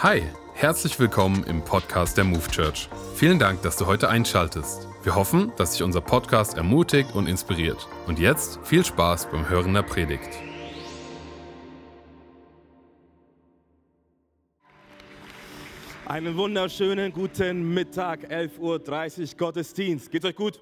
[0.00, 0.22] Hi,
[0.52, 2.90] herzlich willkommen im Podcast der Move Church.
[3.14, 4.86] Vielen Dank, dass du heute einschaltest.
[5.02, 7.88] Wir hoffen, dass dich unser Podcast ermutigt und inspiriert.
[8.06, 10.28] Und jetzt viel Spaß beim Hören der Predigt.
[16.04, 20.10] Einen wunderschönen guten Mittag, 11.30 Uhr Gottesdienst.
[20.10, 20.60] Geht's euch gut?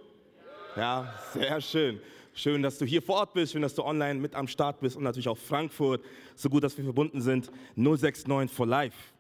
[0.77, 2.01] Ja, sehr schön.
[2.35, 4.97] Schön, dass du hier vor Ort bist, schön, dass du online mit am Start bist
[4.97, 6.05] und natürlich auch Frankfurt.
[6.37, 7.51] So gut, dass wir verbunden sind.
[7.75, 9.14] 069 for Life.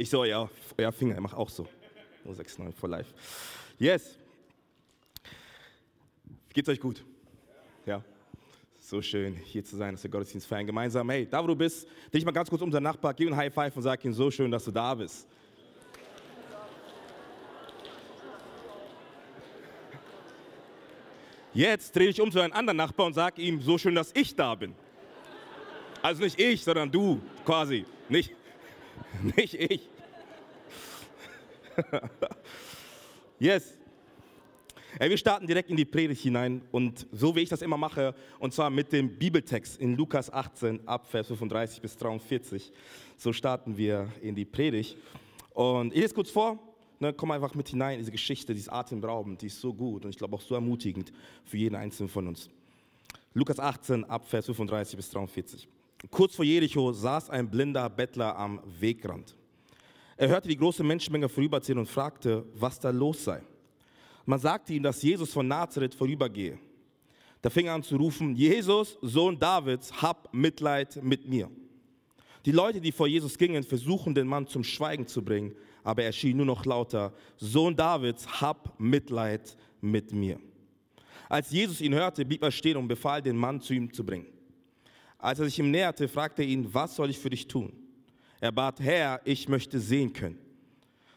[0.00, 1.68] Ich so, ja, euer Finger, er macht auch so.
[2.24, 3.12] 069 for Life.
[3.78, 4.16] Yes.
[6.54, 7.04] Geht's euch gut?
[7.84, 8.02] Ja.
[8.78, 10.66] So schön, hier zu sein, dass wir Gottesdienst feiern.
[10.66, 13.34] Gemeinsam, hey, da wo du bist, dich mal ganz kurz um deinen Nachbar, gib ihm
[13.34, 15.28] ein High Five und sag ihm, so schön, dass du da bist.
[21.52, 24.34] Jetzt dreh dich um zu deinem anderen Nachbar und sag ihm, so schön, dass ich
[24.34, 24.74] da bin.
[26.00, 27.84] Also nicht ich, sondern du, quasi.
[28.08, 28.34] Nicht,
[29.36, 29.89] nicht ich.
[33.38, 33.76] yes.
[34.98, 38.14] Ey, wir starten direkt in die Predigt hinein und so wie ich das immer mache,
[38.40, 42.72] und zwar mit dem Bibeltext in Lukas 18 ab Vers 35 bis 43.
[43.16, 44.96] So starten wir in die Predigt.
[45.54, 46.58] Und ich lese kurz vor,
[46.98, 50.04] ne, komm einfach mit hinein in diese Geschichte, die ist atemberaubend, die ist so gut
[50.04, 51.12] und ich glaube auch so ermutigend
[51.44, 52.50] für jeden Einzelnen von uns.
[53.32, 55.68] Lukas 18 ab Vers 35 bis 43.
[56.10, 59.36] Kurz vor Jericho saß ein blinder Bettler am Wegrand.
[60.20, 63.40] Er hörte die große Menschenmenge vorüberziehen und fragte, was da los sei.
[64.26, 66.58] Man sagte ihm, dass Jesus von Nazareth vorübergehe.
[67.40, 71.50] Da fing er an zu rufen, Jesus, Sohn Davids, hab Mitleid mit mir.
[72.44, 76.12] Die Leute, die vor Jesus gingen, versuchen den Mann zum Schweigen zu bringen, aber er
[76.12, 80.38] schien nur noch lauter, Sohn Davids, hab Mitleid mit mir.
[81.30, 84.26] Als Jesus ihn hörte, blieb er stehen und befahl, den Mann zu ihm zu bringen.
[85.16, 87.72] Als er sich ihm näherte, fragte er ihn, was soll ich für dich tun?
[88.40, 90.38] Er bat, Herr, ich möchte sehen können.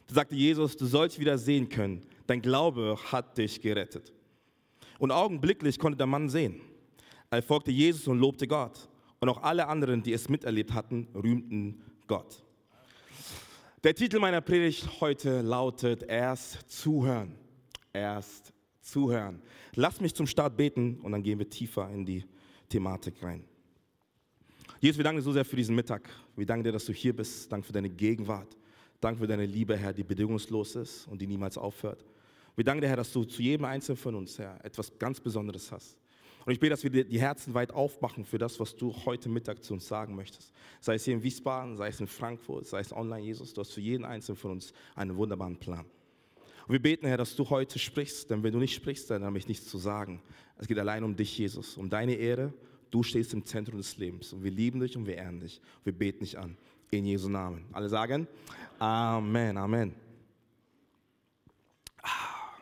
[0.07, 2.01] Da sagte Jesus, du sollst wieder sehen können.
[2.27, 4.11] Dein Glaube hat dich gerettet.
[4.99, 6.61] Und augenblicklich konnte der Mann sehen.
[7.29, 8.89] Er folgte Jesus und lobte Gott.
[9.19, 12.43] Und auch alle anderen, die es miterlebt hatten, rühmten Gott.
[13.83, 17.35] Der Titel meiner Predigt heute lautet Erst zuhören.
[17.93, 19.41] Erst zuhören.
[19.75, 22.25] Lass mich zum Start beten und dann gehen wir tiefer in die
[22.67, 23.45] Thematik rein.
[24.83, 26.09] Jesus, wir danken dir so sehr für diesen Mittag.
[26.35, 27.49] Wir danken dir, dass du hier bist.
[27.49, 28.57] Danke für deine Gegenwart.
[28.99, 32.03] Danke für deine Liebe, Herr, die bedingungslos ist und die niemals aufhört.
[32.57, 35.71] Wir danken dir, Herr, dass du zu jedem Einzelnen von uns, Herr, etwas ganz Besonderes
[35.71, 35.97] hast.
[36.45, 39.63] Und ich bete, dass wir die Herzen weit aufmachen für das, was du heute Mittag
[39.63, 40.51] zu uns sagen möchtest.
[40.81, 43.53] Sei es hier in Wiesbaden, sei es in Frankfurt, sei es online, Jesus.
[43.53, 45.85] Du hast für jeden Einzelnen von uns einen wunderbaren Plan.
[46.67, 49.37] Und wir beten, Herr, dass du heute sprichst, denn wenn du nicht sprichst, dann habe
[49.37, 50.21] ich nichts zu sagen.
[50.57, 52.51] Es geht allein um dich, Jesus, um deine Ehre
[52.93, 55.59] Du stehst im Zentrum des Lebens und wir lieben dich und wir ehren dich.
[55.83, 56.55] Wir beten dich an.
[56.91, 57.65] In Jesu Namen.
[57.73, 58.27] Alle sagen
[58.77, 59.95] Amen, Amen.
[62.03, 62.53] Ah.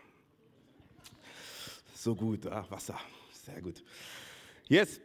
[1.93, 2.97] So gut, ah, Wasser,
[3.45, 3.83] sehr gut.
[4.69, 5.01] Jetzt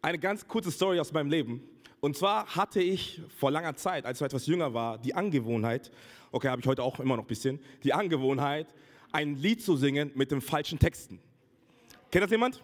[0.00, 1.62] eine ganz kurze Story aus meinem Leben.
[2.00, 5.90] Und zwar hatte ich vor langer Zeit, als ich etwas jünger war, die Angewohnheit,
[6.32, 8.72] okay, habe ich heute auch immer noch ein bisschen, die Angewohnheit,
[9.12, 11.20] ein Lied zu singen mit den falschen Texten.
[12.10, 12.62] Kennt das jemand?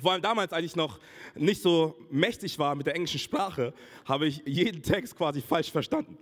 [0.00, 0.98] Vor allem damals, als ich noch
[1.34, 3.72] nicht so mächtig war mit der englischen Sprache,
[4.04, 6.16] habe ich jeden Text quasi falsch verstanden.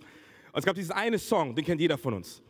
[0.53, 2.43] Und es gab diesen einen Song, den kennt jeder von uns.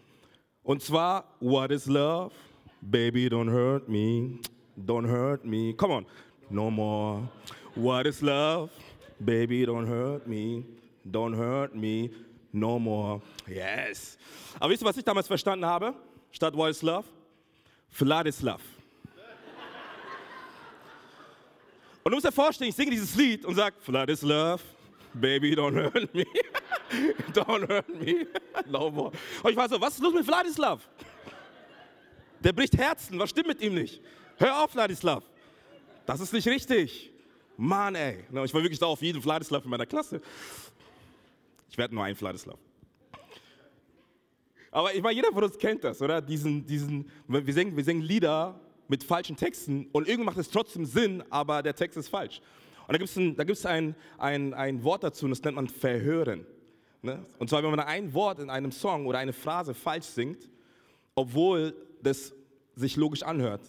[0.62, 2.32] Und zwar, What is love?
[2.81, 4.38] Baby, don't hurt me.
[4.78, 5.75] Don't hurt me.
[5.75, 6.06] Come on.
[6.50, 7.28] No more.
[7.75, 8.70] What is love?
[9.19, 10.65] Baby, don't hurt me.
[11.04, 12.10] Don't hurt me.
[12.53, 13.20] No more.
[13.48, 14.19] Yes.
[14.60, 15.94] Aber wisst ihr, was ich damals verstanden habe?
[16.31, 17.04] Statt What is love?
[17.91, 18.60] Vladislav.
[22.06, 24.62] Und du musst dir vorstellen, ich singe dieses Lied und sage, Flood is love,
[25.12, 26.24] baby, don't hurt me.
[27.32, 28.28] don't hurt me.
[28.70, 29.10] no more.
[29.42, 30.88] Und ich war so, was ist los mit Vladislav?
[32.38, 34.00] Der bricht Herzen, was stimmt mit ihm nicht?
[34.36, 35.24] Hör auf, Vladislav.
[36.06, 37.10] Das ist nicht richtig.
[37.56, 38.24] Mann, ey.
[38.44, 40.20] Ich war wirklich da auf jeden Vladislav in meiner Klasse.
[41.68, 42.60] Ich werde nur ein Vladislav.
[44.70, 46.20] Aber ich meine, jeder von uns kennt das, oder?
[46.20, 50.84] Diesen, diesen, wir, singen, wir singen Lieder mit falschen Texten und irgendwie macht es trotzdem
[50.84, 52.41] Sinn, aber der Text ist falsch.
[52.86, 55.56] Und da gibt es ein, da gibt's ein, ein, ein Wort dazu und das nennt
[55.56, 56.47] man Verhören.
[57.03, 57.24] Ne?
[57.38, 60.48] Und zwar, wenn man ein Wort in einem Song oder eine Phrase falsch singt,
[61.15, 62.33] obwohl das
[62.74, 63.62] sich logisch anhört,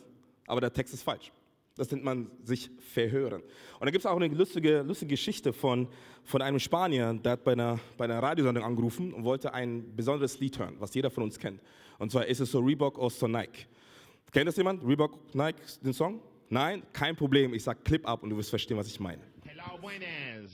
[0.46, 1.32] aber der Text ist falsch.
[1.76, 3.42] Das nennt man sich verhören.
[3.42, 5.88] Und da gibt es auch eine lustige, lustige Geschichte von,
[6.24, 10.40] von einem Spanier, der hat bei einer, bei einer Radiosendung angerufen und wollte ein besonderes
[10.40, 11.62] Lied hören, was jeder von uns kennt.
[12.00, 13.68] Und zwar ist es so Reebok oder so Nike.
[14.32, 14.84] Kennt das jemand?
[14.84, 16.22] Reebok, Nike, den Song?
[16.50, 16.84] Nein?
[16.94, 17.54] Kein Problem.
[17.54, 19.22] Ich sag Clip ab und du wirst verstehen, was ich meine.
[19.46, 20.52] Hello, buenas.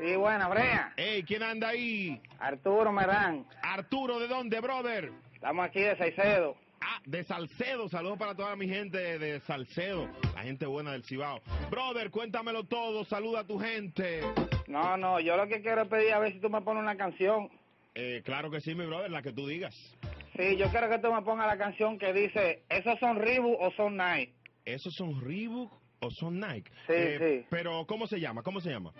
[0.00, 0.92] Sí, buena, Brea.
[0.96, 2.20] Ey, ¿quién anda ahí?
[2.38, 3.44] Arturo Merán.
[3.62, 5.12] Arturo, ¿de dónde, brother?
[5.34, 6.56] Estamos aquí de Saicedo.
[6.80, 7.88] Ah, de Salcedo.
[7.88, 11.40] Saludos para toda mi gente de Salcedo, la gente buena del Cibao.
[11.70, 13.04] Brother, cuéntamelo todo.
[13.04, 14.22] Saluda a tu gente.
[14.66, 16.96] No, no, yo lo que quiero es pedir a ver si tú me pones una
[16.96, 17.50] canción.
[17.94, 19.96] Eh, claro que sí, mi brother, la que tú digas.
[20.36, 23.70] Sí, yo quiero que tú me pongas la canción que dice, ¿esos son Reebok o
[23.72, 24.32] son Nike?
[24.64, 25.70] ¿Esos son Reebok
[26.00, 26.70] o son Nike?
[26.86, 27.46] Sí, Eh, sí.
[27.50, 28.42] Pero, ¿cómo se llama?
[28.42, 28.92] ¿Cómo se llama?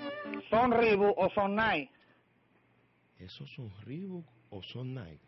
[0.51, 1.91] ¿Son Reebok o son Nike?
[3.19, 5.21] ¿Esos son Reebok o son Nike?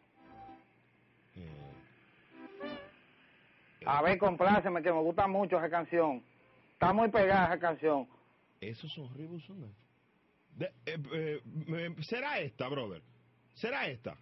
[1.36, 1.48] Eh,
[3.86, 6.22] A ver, compláceme, que me gusta mucho esa canción.
[6.74, 8.06] Está muy pegada esa canción.
[8.60, 9.74] ¿Esos son Reebok o son Nike?
[10.56, 13.02] De- eh, eh, eh, ¿Será esta, brother?
[13.54, 14.16] será esta.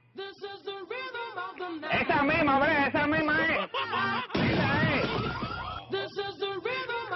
[1.90, 3.70] Esa misma, hombre, esa misma es.
[4.34, 5.06] Esa es.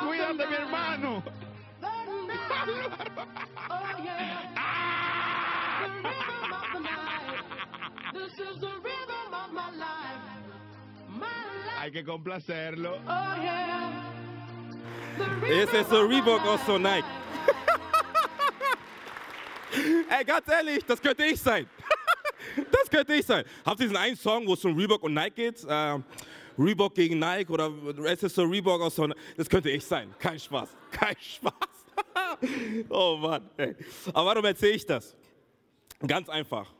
[0.00, 1.22] Cuídate, mi hermano.
[11.78, 12.98] Hay que complacerlo.
[13.06, 13.92] Oh, yeah.
[15.48, 17.06] Ese es el Reebok aus Nike.
[20.10, 21.68] Ey, ganz ehrlich, das könnte ich sein.
[22.86, 23.44] Das könnte ich sein.
[23.64, 25.66] Habt ihr diesen einen Song, wo es um Reebok und Nike geht?
[25.68, 26.04] Ähm,
[26.56, 27.72] Reebok gegen Nike oder
[28.04, 30.14] es ist so Reebok oder so Das könnte ich sein.
[30.20, 30.68] Kein Spaß.
[30.92, 31.52] Kein Spaß.
[32.88, 33.50] oh Mann.
[33.56, 33.74] Ey.
[34.12, 35.16] Aber warum erzähle ich das?
[36.06, 36.72] Ganz einfach.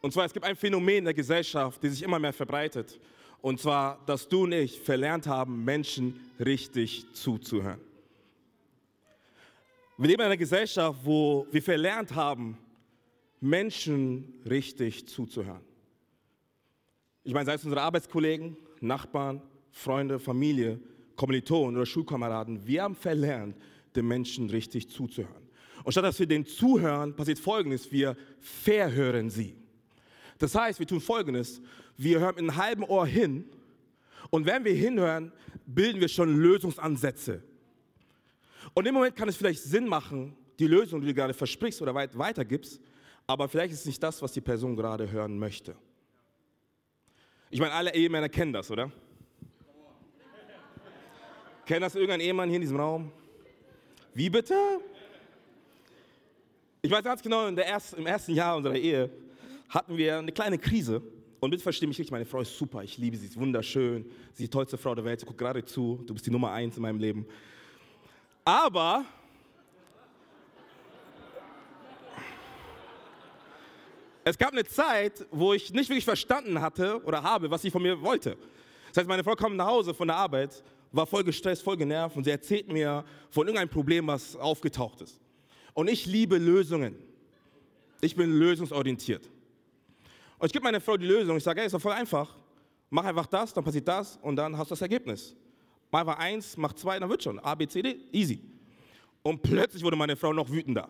[0.00, 2.98] Und zwar, es gibt ein Phänomen in der Gesellschaft, das sich immer mehr verbreitet.
[3.42, 7.78] Und zwar, dass du und ich verlernt haben, Menschen richtig zuzuhören.
[9.98, 12.56] Wir leben in einer Gesellschaft, wo wir verlernt haben,
[13.42, 15.62] Menschen richtig zuzuhören.
[17.24, 19.42] Ich meine, sei es unsere Arbeitskollegen, Nachbarn,
[19.72, 20.80] Freunde, Familie,
[21.16, 23.56] Kommilitonen oder Schulkameraden, wir haben verlernt,
[23.96, 25.42] den Menschen richtig zuzuhören.
[25.82, 29.56] Und statt dass wir denen zuhören, passiert Folgendes, wir verhören sie.
[30.38, 31.60] Das heißt, wir tun Folgendes,
[31.96, 33.44] wir hören mit einem halben Ohr hin
[34.30, 35.32] und wenn wir hinhören,
[35.66, 37.42] bilden wir schon Lösungsansätze.
[38.72, 41.92] Und im Moment kann es vielleicht Sinn machen, die Lösung, die du gerade versprichst oder
[41.92, 42.80] weit weitergibst,
[43.32, 45.74] aber vielleicht ist es nicht das, was die Person gerade hören möchte.
[47.48, 48.92] Ich meine, alle Ehemänner kennen das, oder?
[51.64, 53.10] Kennt das irgendein Ehemann hier in diesem Raum?
[54.12, 54.54] Wie bitte?
[56.82, 59.08] Ich weiß ganz genau, ersten, im ersten Jahr unserer Ehe
[59.70, 61.00] hatten wir eine kleine Krise.
[61.40, 64.04] Und bitte versteh mich richtig, meine Frau ist super, ich liebe sie, sie ist wunderschön,
[64.34, 66.52] sie ist die tollste Frau der Welt, sie guckt gerade zu, du bist die Nummer
[66.52, 67.26] eins in meinem Leben.
[68.44, 69.06] Aber
[74.24, 77.82] es gab eine Zeit, wo ich nicht wirklich verstanden hatte oder habe, was sie von
[77.82, 78.36] mir wollte.
[78.88, 82.16] Das heißt, meine Frau kam nach Hause von der Arbeit, war voll gestresst, voll genervt
[82.16, 85.20] und sie erzählt mir von irgendeinem Problem, was aufgetaucht ist.
[85.74, 86.94] Und ich liebe Lösungen.
[88.00, 89.28] Ich bin lösungsorientiert.
[90.38, 91.36] Und ich gebe meiner Frau die Lösung.
[91.36, 92.36] Ich sage, ey, ist doch voll einfach.
[92.90, 95.34] Mach einfach das, dann passiert das und dann hast du das Ergebnis.
[95.90, 97.38] Mach einfach eins, mach zwei, dann wird schon.
[97.38, 98.40] A, B, C, D, easy.
[99.22, 100.88] Und plötzlich wurde meine Frau noch wütender.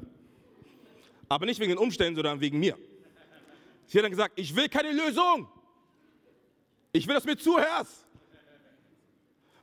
[1.28, 2.76] Aber nicht wegen den Umständen, sondern wegen mir.
[3.92, 5.46] Sie hat dann gesagt, ich will keine Lösung.
[6.92, 8.06] Ich will, dass du mir zuhörst.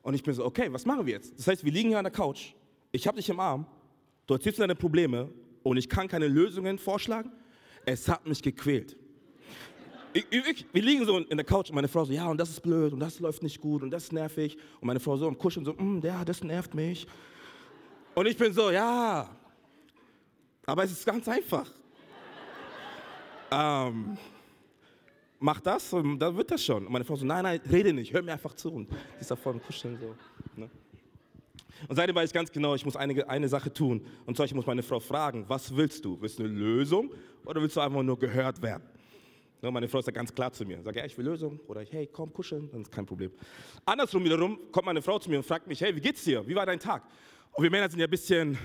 [0.03, 1.39] Und ich bin so, okay, was machen wir jetzt?
[1.39, 2.53] Das heißt, wir liegen hier an der Couch.
[2.91, 3.65] Ich habe dich im Arm.
[4.27, 5.31] Du erzählst deine Probleme
[5.63, 7.31] und ich kann keine Lösungen vorschlagen.
[7.87, 8.95] Es hat mich gequält.
[10.13, 12.51] Ich, ich, wir liegen so in der Couch und meine Frau so, ja, und das
[12.51, 14.59] ist blöd und das läuft nicht gut und das ist nervig.
[14.79, 17.07] Und meine Frau so am Kuscheln so, "Mm, ja, das nervt mich.
[18.13, 19.27] Und ich bin so, ja,
[20.67, 21.78] aber es ist ganz einfach.
[23.51, 24.17] Ähm,
[25.39, 26.85] mach das und dann wird das schon.
[26.85, 28.71] Und meine Frau so, nein, nein, rede nicht, hör mir einfach zu.
[28.71, 30.15] Und die ist da vorne kuscheln so.
[30.55, 30.69] Ne?
[31.87, 34.05] Und seitdem weiß ich ganz genau, ich muss einige, eine Sache tun.
[34.25, 36.19] Und zwar, ich muss meine Frau fragen, was willst du?
[36.19, 37.11] Willst du eine Lösung
[37.45, 38.83] oder willst du einfach nur gehört werden?
[39.61, 40.81] Ne, meine Frau ist ja ganz klar zu mir.
[40.81, 41.59] Sagt, ja, ich will Lösung.
[41.67, 43.31] Oder hey, komm, kuscheln, dann ist kein Problem.
[43.85, 46.45] Andersrum wiederum kommt meine Frau zu mir und fragt mich, hey, wie geht's dir?
[46.47, 47.03] Wie war dein Tag?
[47.53, 48.57] Und wir Männer sind ja ein bisschen,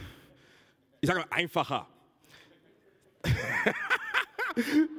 [1.00, 1.88] ich sage mal, einfacher.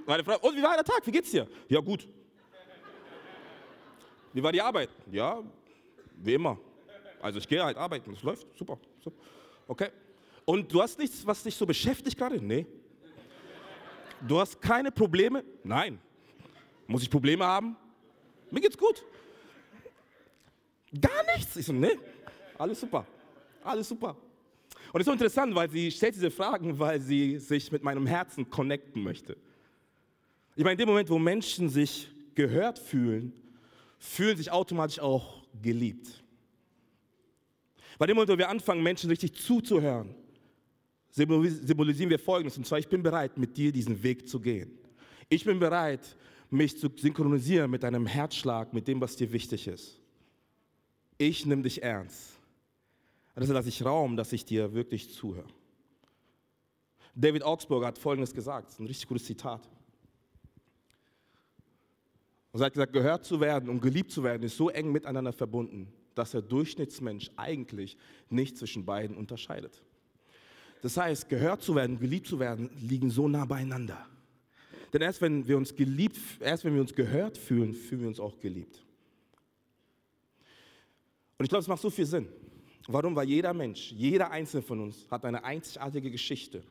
[0.06, 1.06] meine Frau, und wie war der Tag?
[1.06, 1.48] Wie geht's dir?
[1.68, 2.08] Ja, gut.
[4.34, 4.90] Wie war die Arbeit?
[5.12, 5.42] Ja,
[6.18, 6.58] wie immer.
[7.22, 9.18] Also ich gehe halt arbeiten, es läuft, super, super.
[9.68, 9.90] Okay.
[10.46, 12.44] Und du hast nichts, was dich so beschäftigt gerade?
[12.44, 12.66] Nee.
[14.28, 15.44] Du hast keine Probleme?
[15.64, 16.00] Nein.
[16.88, 17.76] Muss ich Probleme haben?
[18.52, 19.04] Mir geht's gut.
[21.02, 21.56] Gar nichts?
[21.56, 21.98] Ich so, nee,
[22.58, 23.06] alles super.
[23.64, 24.16] Alles super.
[24.94, 28.06] Und es ist so interessant, weil sie stellt diese Fragen, weil sie sich mit meinem
[28.06, 29.38] Herzen connecten möchte.
[30.56, 33.34] Ich meine, in dem Moment, wo Menschen sich gehört fühlen,
[33.98, 36.24] fühlen sich automatisch auch geliebt.
[37.98, 40.14] Bei dem Moment, wo wir anfangen, Menschen richtig zuzuhören,
[41.16, 42.58] symbolis- symbolisieren wir Folgendes.
[42.58, 44.78] Und zwar, ich bin bereit, mit dir diesen Weg zu gehen.
[45.30, 46.16] Ich bin bereit,
[46.50, 50.00] mich zu synchronisieren mit deinem Herzschlag, mit dem, was dir wichtig ist.
[51.18, 52.35] Ich nehme dich ernst.
[53.36, 55.48] Also lasse ich Raum, dass ich dir wirklich zuhöre.
[57.14, 59.70] David Augsburger hat Folgendes gesagt, ein richtig gutes Zitat.
[62.52, 65.34] Und er hat gesagt, gehört zu werden und geliebt zu werden ist so eng miteinander
[65.34, 67.98] verbunden, dass der Durchschnittsmensch eigentlich
[68.30, 69.84] nicht zwischen beiden unterscheidet.
[70.82, 74.08] Das heißt, gehört zu werden, geliebt zu werden, liegen so nah beieinander.
[74.94, 78.20] Denn erst wenn wir uns geliebt, erst wenn wir uns gehört fühlen, fühlen wir uns
[78.20, 78.86] auch geliebt.
[81.38, 82.28] Und ich glaube, es macht so viel Sinn.
[82.88, 83.16] Warum?
[83.16, 86.64] Weil jeder Mensch, jeder Einzelne von uns hat eine einzigartige Geschichte,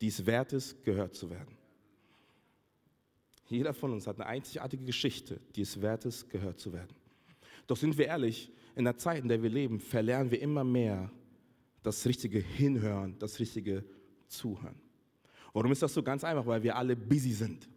[0.00, 1.56] die es wert ist, gehört zu werden.
[3.48, 6.94] Jeder von uns hat eine einzigartige Geschichte, die es wert ist, gehört zu werden.
[7.66, 11.10] Doch sind wir ehrlich, in der Zeit, in der wir leben, verlernen wir immer mehr
[11.82, 13.84] das richtige Hinhören, das richtige
[14.28, 14.80] Zuhören.
[15.52, 16.46] Warum ist das so ganz einfach?
[16.46, 17.68] Weil wir alle busy sind.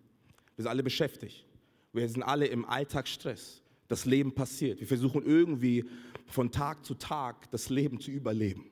[0.55, 1.43] Wir sind alle beschäftigt.
[1.91, 3.62] Wir sind alle im Alltagsstress.
[3.87, 4.79] Das Leben passiert.
[4.79, 5.85] Wir versuchen irgendwie
[6.25, 8.65] von Tag zu Tag das Leben zu überleben.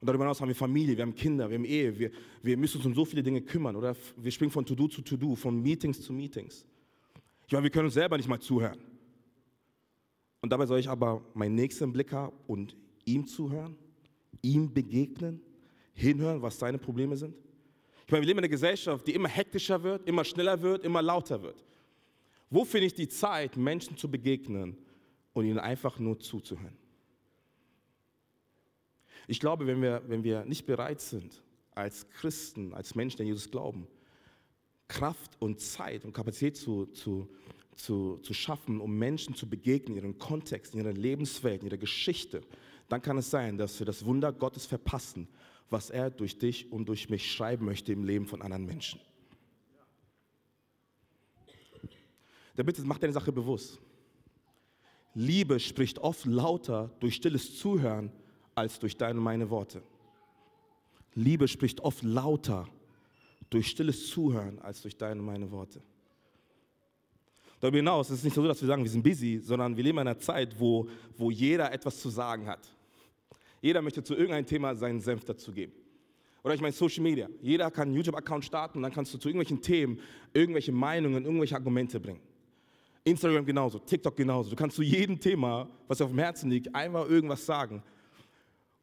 [0.00, 2.10] Und darüber hinaus haben wir Familie, wir haben Kinder, wir haben Ehe, wir,
[2.42, 3.76] wir müssen uns um so viele Dinge kümmern.
[3.76, 6.64] Oder wir springen von To-Do zu To-Do, von Meetings zu Meetings.
[7.46, 8.78] Ich meine, wir können uns selber nicht mal zuhören.
[10.40, 13.76] Und dabei soll ich aber meinen Nächsten Blick haben und ihm zuhören,
[14.40, 15.42] ihm begegnen,
[15.92, 17.34] hinhören, was seine Probleme sind.
[18.06, 21.02] Ich meine, wir leben in einer Gesellschaft, die immer hektischer wird, immer schneller wird, immer
[21.02, 21.62] lauter wird.
[22.50, 24.76] Wo finde ich die Zeit, Menschen zu begegnen
[25.32, 26.76] und ihnen einfach nur zuzuhören?
[29.28, 31.40] Ich glaube, wenn wir, wenn wir nicht bereit sind,
[31.74, 33.86] als Christen, als Menschen, die an Jesus glauben,
[34.88, 37.28] Kraft und Zeit und Kapazität zu, zu,
[37.76, 41.76] zu, zu schaffen, um Menschen zu begegnen, in ihren Kontext, in ihrer Lebenswelt, in ihrer
[41.76, 42.42] Geschichte,
[42.88, 45.28] dann kann es sein, dass wir das Wunder Gottes verpassen,
[45.70, 49.00] was er durch dich und durch mich schreiben möchte im Leben von anderen Menschen.
[52.60, 53.80] Der Bitte macht deine Sache bewusst.
[55.14, 58.12] Liebe spricht oft lauter durch stilles Zuhören
[58.54, 59.82] als durch deine und meine Worte.
[61.14, 62.68] Liebe spricht oft lauter
[63.48, 65.80] durch stilles Zuhören als durch deine und meine Worte.
[67.60, 69.96] Darüber hinaus ist es nicht so, dass wir sagen, wir sind busy, sondern wir leben
[69.96, 70.86] in einer Zeit, wo,
[71.16, 72.68] wo jeder etwas zu sagen hat.
[73.62, 75.72] Jeder möchte zu irgendeinem Thema seinen Senf dazu geben.
[76.44, 77.26] Oder ich meine Social Media.
[77.40, 79.98] Jeder kann einen YouTube-Account starten und dann kannst du zu irgendwelchen Themen
[80.34, 82.20] irgendwelche Meinungen, irgendwelche Argumente bringen.
[83.04, 84.50] Instagram genauso, TikTok genauso.
[84.50, 87.82] Du kannst zu jedem Thema, was dir auf dem Herzen liegt, einfach irgendwas sagen.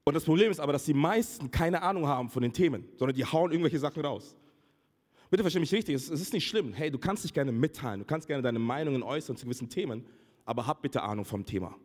[0.03, 3.15] Und das Problem ist aber, dass die meisten keine Ahnung haben von den Themen, sondern
[3.15, 4.35] die hauen irgendwelche Sachen raus.
[5.29, 6.73] Bitte versteh mich richtig, es ist nicht schlimm.
[6.73, 10.05] Hey, du kannst dich gerne mitteilen, du kannst gerne deine Meinungen äußern zu gewissen Themen,
[10.45, 11.75] aber hab bitte Ahnung vom Thema.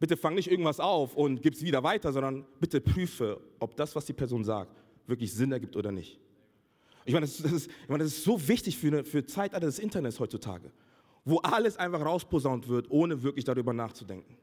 [0.00, 3.94] Bitte fang nicht irgendwas auf und gib es wieder weiter, sondern bitte prüfe, ob das,
[3.94, 6.18] was die Person sagt, wirklich Sinn ergibt oder nicht.
[7.04, 9.24] Ich meine, das, ist- das, ist, ich meine, das ist so wichtig für eine für
[9.26, 10.70] Zeitalter des Internets heutzutage,
[11.24, 14.36] wo alles einfach rausposaunt wird, ohne wirklich darüber nachzudenken.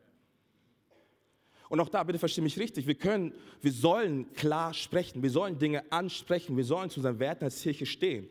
[1.70, 5.60] Und auch da, bitte verstehe mich richtig, wir können, wir sollen klar sprechen, wir sollen
[5.60, 8.28] Dinge ansprechen, wir sollen zu unseren Werten als Kirche stehen.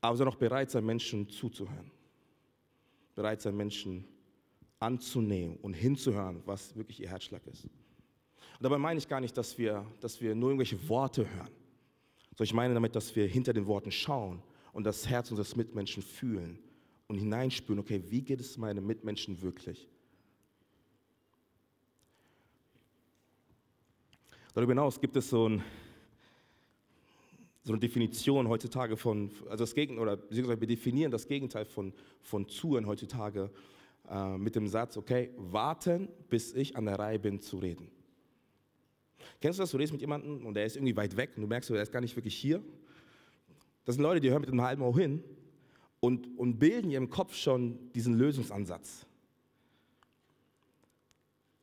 [0.00, 1.90] Aber wir sollen auch bereit sein, Menschen zuzuhören.
[3.14, 4.04] Bereit sein, Menschen
[4.80, 7.64] anzunehmen und hinzuhören, was wirklich ihr Herzschlag ist.
[7.64, 7.70] Und
[8.60, 11.50] dabei meine ich gar nicht, dass wir, dass wir nur irgendwelche Worte hören,
[12.38, 14.40] sondern ich meine damit, dass wir hinter den Worten schauen
[14.72, 16.60] und das Herz unseres Mitmenschen fühlen
[17.08, 19.88] und hineinspüren, okay, wie geht es meinen Mitmenschen wirklich?
[24.54, 25.64] Darüber hinaus gibt es so, ein,
[27.64, 31.92] so eine Definition heutzutage von, also das Gegenteil, oder beziehungsweise wir definieren das Gegenteil von,
[32.22, 33.50] von Zuhören heutzutage
[34.08, 37.97] äh, mit dem Satz, okay, warten, bis ich an der Reihe bin zu reden.
[39.40, 39.70] Kennst du das?
[39.70, 41.92] Du redest mit jemandem und der ist irgendwie weit weg und du merkst, der ist
[41.92, 42.62] gar nicht wirklich hier.
[43.84, 45.22] Das sind Leute, die hören mit einem halben Ohr hin
[46.00, 49.06] und, und bilden ihrem Kopf schon diesen Lösungsansatz.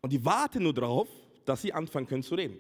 [0.01, 1.07] Und die warten nur darauf,
[1.45, 2.57] dass sie anfangen können zu reden.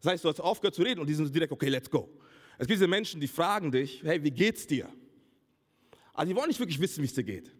[0.00, 2.08] Das heißt, du hast aufgehört zu reden und die sind direkt, okay, let's go.
[2.58, 4.88] Es gibt diese Menschen, die fragen dich, hey, wie geht's dir?
[6.12, 7.54] Aber die wollen nicht wirklich wissen, wie es dir geht.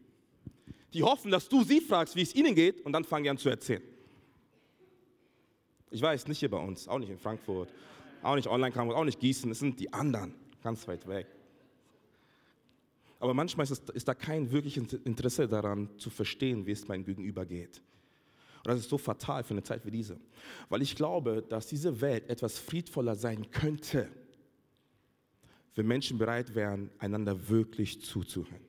[0.93, 3.39] Die hoffen, dass du sie fragst, wie es ihnen geht und dann fangen die an
[3.39, 3.83] zu erzählen.
[5.93, 7.69] Ich weiß, nicht hier bei uns, auch nicht in Frankfurt,
[8.23, 11.27] auch nicht Online-Campus, auch nicht Gießen, es sind die anderen, ganz weit weg.
[13.21, 17.05] Aber manchmal ist, es, ist da kein wirkliches Interesse daran, zu verstehen, wie es meinem
[17.05, 17.83] Gegenüber geht.
[18.65, 20.19] Und das ist so fatal für eine Zeit wie diese.
[20.71, 24.09] Weil ich glaube, dass diese Welt etwas friedvoller sein könnte,
[25.75, 28.65] wenn Menschen bereit wären, einander wirklich zuzuhören.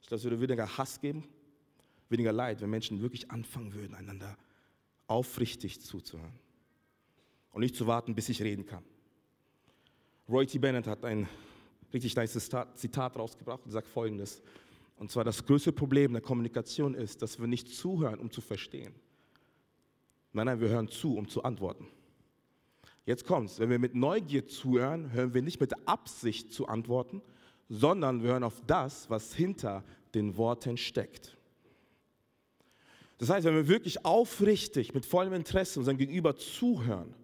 [0.00, 1.24] Ich glaube, es würde weniger Hass geben,
[2.08, 4.36] weniger Leid, wenn Menschen wirklich anfangen würden, einander
[5.12, 6.32] aufrichtig zuzuhören.
[7.52, 8.82] Und nicht zu warten, bis ich reden kann.
[10.28, 10.58] Roy T.
[10.58, 11.28] Bennett hat ein
[11.92, 14.42] richtig nice Zitat, rausgebracht und sagt folgendes.
[14.96, 18.94] Und zwar, das größte Problem der Kommunikation ist, dass wir nicht zuhören, um zu verstehen.
[20.32, 21.86] Nein, nein, wir hören zu, um zu antworten.
[23.04, 23.58] Jetzt kommt's.
[23.58, 27.20] Wenn wir mit Neugier zuhören, hören wir nicht mit Absicht zu antworten,
[27.68, 31.36] sondern wir hören auf das, was hinter den Worten steckt.
[33.22, 37.14] Das heißt, wenn wir wirklich aufrichtig, mit vollem Interesse unserem Gegenüber zuhören,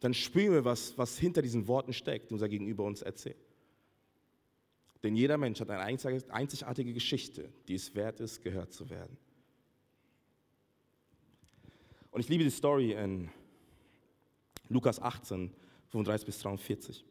[0.00, 3.46] dann spüren wir, was, was hinter diesen Worten steckt, die unser Gegenüber uns erzählt.
[5.04, 9.16] Denn jeder Mensch hat eine einzig- einzigartige Geschichte, die es wert ist, gehört zu werden.
[12.10, 13.30] Und ich liebe die Story in
[14.68, 15.52] Lukas 18,
[15.90, 17.04] 35 bis 43.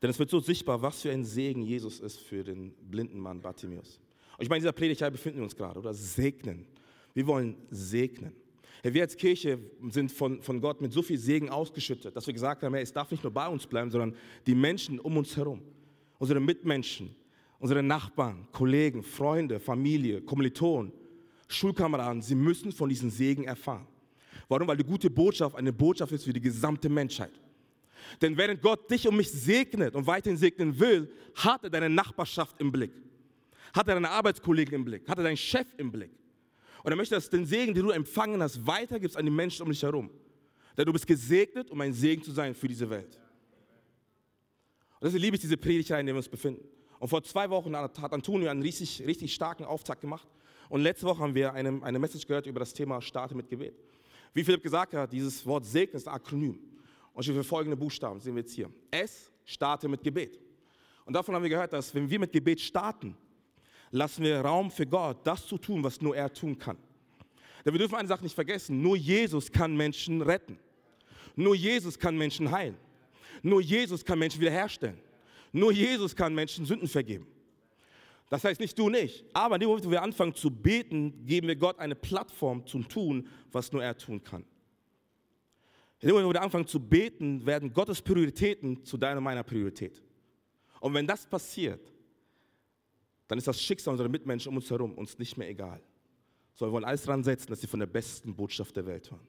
[0.00, 3.42] Denn es wird so sichtbar, was für ein Segen Jesus ist für den blinden Mann
[3.42, 4.00] Bartimäus.
[4.38, 5.92] Und ich meine, in dieser Predigt befinden wir uns gerade, oder?
[5.92, 6.66] Segnen.
[7.16, 8.34] Wir wollen segnen.
[8.82, 9.58] Wir als Kirche
[9.88, 13.10] sind von, von Gott mit so viel Segen ausgeschüttet, dass wir gesagt haben, es darf
[13.10, 14.14] nicht nur bei uns bleiben, sondern
[14.46, 15.62] die Menschen um uns herum,
[16.18, 17.16] unsere Mitmenschen,
[17.58, 20.92] unsere Nachbarn, Kollegen, Freunde, Familie, Kommilitonen,
[21.48, 23.88] Schulkameraden, sie müssen von diesem Segen erfahren.
[24.46, 24.68] Warum?
[24.68, 27.32] Weil die gute Botschaft eine Botschaft ist für die gesamte Menschheit.
[28.20, 32.60] Denn während Gott dich und mich segnet und weiterhin segnen will, hat er deine Nachbarschaft
[32.60, 32.92] im Blick.
[33.72, 35.08] Hat er deine Arbeitskollegen im Blick.
[35.08, 36.10] Hat er deinen Chef im Blick.
[36.86, 39.70] Und er möchte, dass den Segen, den du empfangen hast, weitergibst an die Menschen um
[39.70, 40.08] dich herum.
[40.76, 43.18] Denn du bist gesegnet, um ein Segen zu sein für diese Welt.
[45.00, 46.64] Und deswegen liebe ich diese Predigtreihe, in der wir uns befinden.
[47.00, 50.28] Und vor zwei Wochen hat Antonio einen richtig, richtig starken Auftakt gemacht.
[50.68, 53.74] Und letzte Woche haben wir eine, eine Message gehört über das Thema Starte mit Gebet.
[54.32, 56.60] Wie Philipp gesagt hat, dieses Wort Segen ist ein Akronym.
[57.14, 58.70] Und steht für folgende Buchstaben, sehen wir jetzt hier.
[58.92, 60.38] S, starte mit Gebet.
[61.04, 63.16] Und davon haben wir gehört, dass wenn wir mit Gebet starten,
[63.90, 66.76] lassen wir Raum für Gott, das zu tun, was nur er tun kann.
[67.64, 70.58] Denn wir dürfen eine Sache nicht vergessen, nur Jesus kann Menschen retten.
[71.34, 72.76] Nur Jesus kann Menschen heilen.
[73.42, 74.98] Nur Jesus kann Menschen wiederherstellen.
[75.52, 77.26] Nur Jesus kann Menschen Sünden vergeben.
[78.28, 79.24] Das heißt nicht du nicht.
[79.32, 82.88] Aber in dem Moment, wo wir anfangen zu beten, geben wir Gott eine Plattform zum
[82.88, 84.44] Tun, was nur er tun kann.
[86.00, 89.42] In dem Moment, wo wir anfangen zu beten, werden Gottes Prioritäten zu deiner und meiner
[89.42, 90.02] Priorität.
[90.80, 91.80] Und wenn das passiert,
[93.28, 95.80] dann ist das Schicksal unserer Mitmenschen um uns herum uns nicht mehr egal.
[96.54, 99.26] Sondern wir wollen alles dran setzen, dass sie von der besten Botschaft der Welt hören.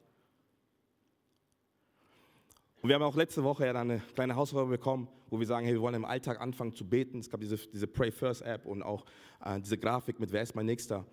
[2.82, 5.66] Und wir haben auch letzte Woche ja dann eine kleine Hausaufgabe bekommen, wo wir sagen,
[5.66, 7.20] hey, wir wollen im Alltag anfangen zu beten.
[7.20, 9.06] Es gab diese, diese Pray First App und auch
[9.44, 11.06] äh, diese Grafik mit Wer ist mein Nächster.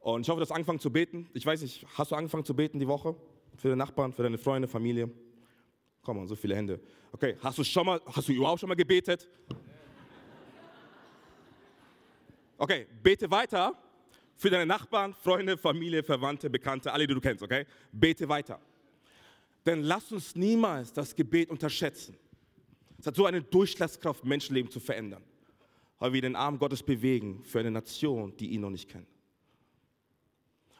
[0.00, 1.30] Und ich hoffe, du hast angefangen zu beten.
[1.32, 3.14] Ich weiß nicht, hast du angefangen zu beten die Woche?
[3.56, 5.10] Für deine Nachbarn, für deine Freunde, Familie?
[6.02, 6.80] Komm mal, so viele Hände.
[7.12, 9.28] Okay, hast du schon mal, hast du überhaupt schon mal gebetet?
[12.62, 13.76] Okay, bete weiter
[14.36, 17.66] für deine Nachbarn, Freunde, Familie, Verwandte, Bekannte, alle, die du kennst, okay?
[17.90, 18.60] Bete weiter.
[19.66, 22.16] Denn lass uns niemals das Gebet unterschätzen.
[23.00, 25.24] Es hat so eine Durchschlagskraft, Menschenleben zu verändern.
[25.98, 29.08] Weil wir den Arm Gottes bewegen für eine Nation, die ihn noch nicht kennt.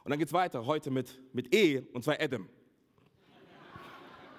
[0.05, 2.49] Und dann geht es weiter, heute mit, mit E, und zwar Adam.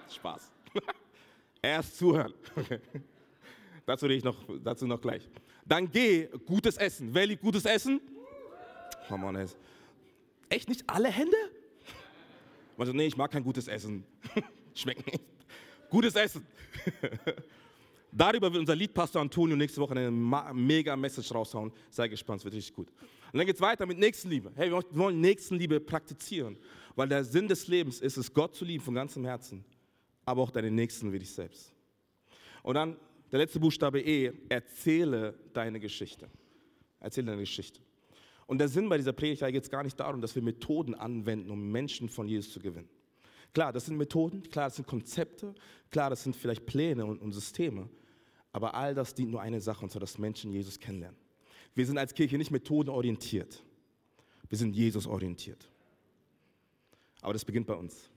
[0.10, 0.49] Spaß.
[1.62, 2.34] Erst zuhören.
[3.86, 5.29] dazu rede ich noch, dazu noch gleich.
[5.65, 7.13] Dann G, gutes Essen.
[7.13, 8.02] Wer liebt gutes Essen?
[9.10, 9.47] Oh Mann, ey.
[10.49, 11.38] Echt nicht alle Hände?
[12.78, 14.04] Man sagt, nee, ich mag kein gutes Essen.
[14.73, 15.23] Schmeckt nicht.
[15.89, 16.45] Gutes Essen.
[18.12, 21.71] Darüber wird unser Liedpastor Antonio nächste Woche eine mega Message raushauen.
[21.89, 22.89] Sei gespannt, es wird richtig gut.
[23.32, 24.52] Und dann geht es weiter mit Nächstenliebe.
[24.56, 26.58] Hey, wir wollen Nächstenliebe praktizieren,
[26.95, 29.65] weil der Sinn des Lebens ist es, Gott zu lieben von ganzem Herzen,
[30.26, 31.73] aber auch deinen Nächsten wie dich selbst.
[32.62, 32.97] Und dann
[33.33, 36.29] der letzte Buchstabe E, erzähle deine Geschichte.
[36.99, 37.81] Erzähle deine Geschichte.
[38.45, 41.49] Und der Sinn bei dieser Predigt geht es gar nicht darum, dass wir Methoden anwenden,
[41.49, 42.87] um Menschen von Jesus zu gewinnen.
[43.51, 45.55] Klar, das sind Methoden, klar, das sind Konzepte,
[45.89, 47.89] klar, das sind vielleicht Pläne und, und Systeme,
[48.51, 51.17] aber all das dient nur einer Sache, und zwar, dass Menschen Jesus kennenlernen.
[51.73, 53.63] Wir sind als Kirche nicht methodenorientiert,
[54.47, 55.67] wir sind Jesus orientiert.
[57.21, 58.11] Aber das beginnt bei uns.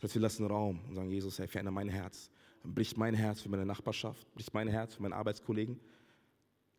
[0.00, 2.30] Das heißt, wir lassen Raum und sagen, Jesus, hey, verändere mein Herz.
[2.64, 5.78] Bricht mein Herz für meine Nachbarschaft, bricht mein Herz für meine Arbeitskollegen.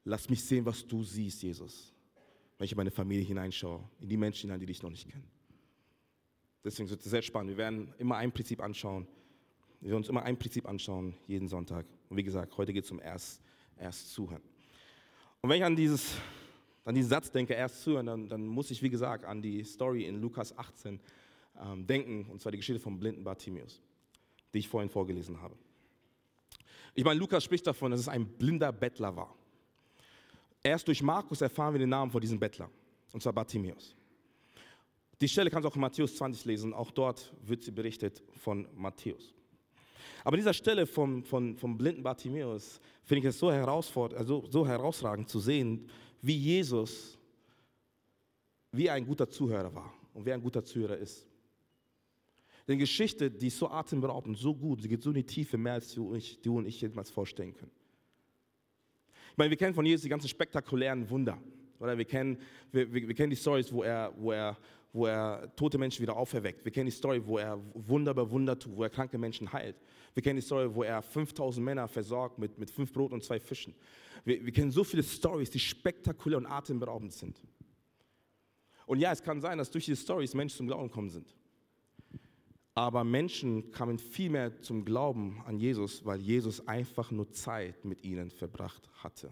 [0.03, 1.93] Lass mich sehen, was du siehst, Jesus.
[2.57, 5.29] Wenn ich in meine Familie hineinschaue, in die Menschen hinein, die dich noch nicht kennen.
[6.63, 7.51] Deswegen wird es sehr spannend.
[7.51, 9.07] Wir werden immer ein Prinzip anschauen.
[9.79, 11.85] Wir werden uns immer ein Prinzip anschauen, jeden Sonntag.
[12.09, 13.41] Und wie gesagt, heute geht es um erst,
[13.77, 14.41] erst zuhören.
[15.41, 16.17] Und wenn ich an, dieses,
[16.83, 20.03] an diesen Satz denke, erst zuhören, dann, dann muss ich, wie gesagt, an die Story
[20.05, 20.99] in Lukas 18
[21.61, 23.81] ähm, denken, und zwar die Geschichte vom blinden Bartimäus,
[24.53, 25.55] die ich vorhin vorgelesen habe.
[26.95, 29.35] Ich meine, Lukas spricht davon, dass es ein blinder Bettler war.
[30.61, 32.69] Erst durch Markus erfahren wir den Namen von diesem Bettler,
[33.13, 33.95] und zwar Bartimäus.
[35.21, 38.67] Die Stelle kannst du auch in Matthäus 20 lesen, auch dort wird sie berichtet von
[38.75, 39.33] Matthäus.
[40.23, 44.45] Aber an dieser Stelle vom, vom, vom blinden Bartimäus finde ich es so, herausfordernd, also
[44.49, 45.89] so herausragend zu sehen,
[46.21, 47.17] wie Jesus,
[48.71, 51.28] wie ein guter Zuhörer war und wer ein guter Zuhörer ist.
[52.69, 55.73] Die Geschichte, die ist so atemberaubend, so gut, sie geht so in die Tiefe, mehr
[55.73, 57.71] als du und ich, du und ich jemals vorstellen können.
[59.31, 61.41] Ich meine, wir kennen von Jesus die ganzen spektakulären Wunder.
[61.79, 62.37] Oder wir kennen,
[62.71, 64.55] wir, wir, wir kennen die Stories, wo er, wo, er,
[64.93, 66.63] wo er tote Menschen wieder auferweckt.
[66.63, 69.81] Wir kennen die Story, wo er Wunder über Wunder tut, wo er kranke Menschen heilt.
[70.13, 73.39] Wir kennen die Story, wo er 5000 Männer versorgt mit, mit fünf Brot und zwei
[73.39, 73.73] Fischen.
[74.25, 77.41] Wir, wir kennen so viele Stories, die spektakulär und atemberaubend sind.
[78.85, 81.35] Und ja, es kann sein, dass durch diese Stories Menschen zum Glauben gekommen sind.
[82.79, 88.05] Aber Menschen kamen viel mehr zum Glauben an Jesus, weil Jesus einfach nur Zeit mit
[88.05, 89.29] ihnen verbracht hatte.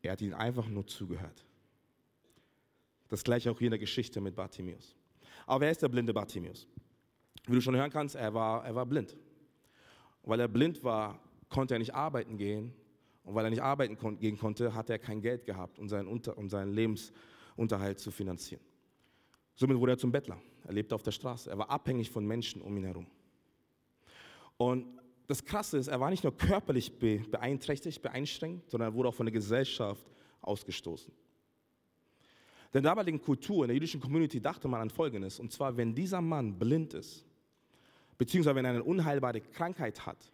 [0.00, 1.44] Er hat ihnen einfach nur zugehört.
[3.08, 4.94] Das gleiche auch hier in der Geschichte mit Bartimäus.
[5.44, 6.68] Aber wer ist der blinde Bartimäus?
[7.48, 9.16] Wie du schon hören kannst, er war, er war blind.
[10.22, 11.18] Und weil er blind war,
[11.48, 12.72] konnte er nicht arbeiten gehen.
[13.24, 16.06] Und weil er nicht arbeiten kon gehen konnte, hatte er kein Geld gehabt, um seinen,
[16.06, 18.62] Unter um seinen Lebensunterhalt zu finanzieren.
[19.56, 20.40] Somit wurde er zum Bettler.
[20.66, 21.48] Er lebte auf der Straße.
[21.50, 23.06] Er war abhängig von Menschen um ihn herum.
[24.56, 24.86] Und
[25.28, 29.14] das Krasse ist, er war nicht nur körperlich be beeinträchtigt, beeinschränkt, sondern er wurde auch
[29.14, 30.06] von der Gesellschaft
[30.40, 31.12] ausgestoßen.
[31.12, 35.94] In der damaligen Kultur, in der jüdischen Community dachte man an Folgendes, und zwar, wenn
[35.94, 37.24] dieser Mann blind ist,
[38.18, 40.32] beziehungsweise wenn er eine unheilbare Krankheit hat,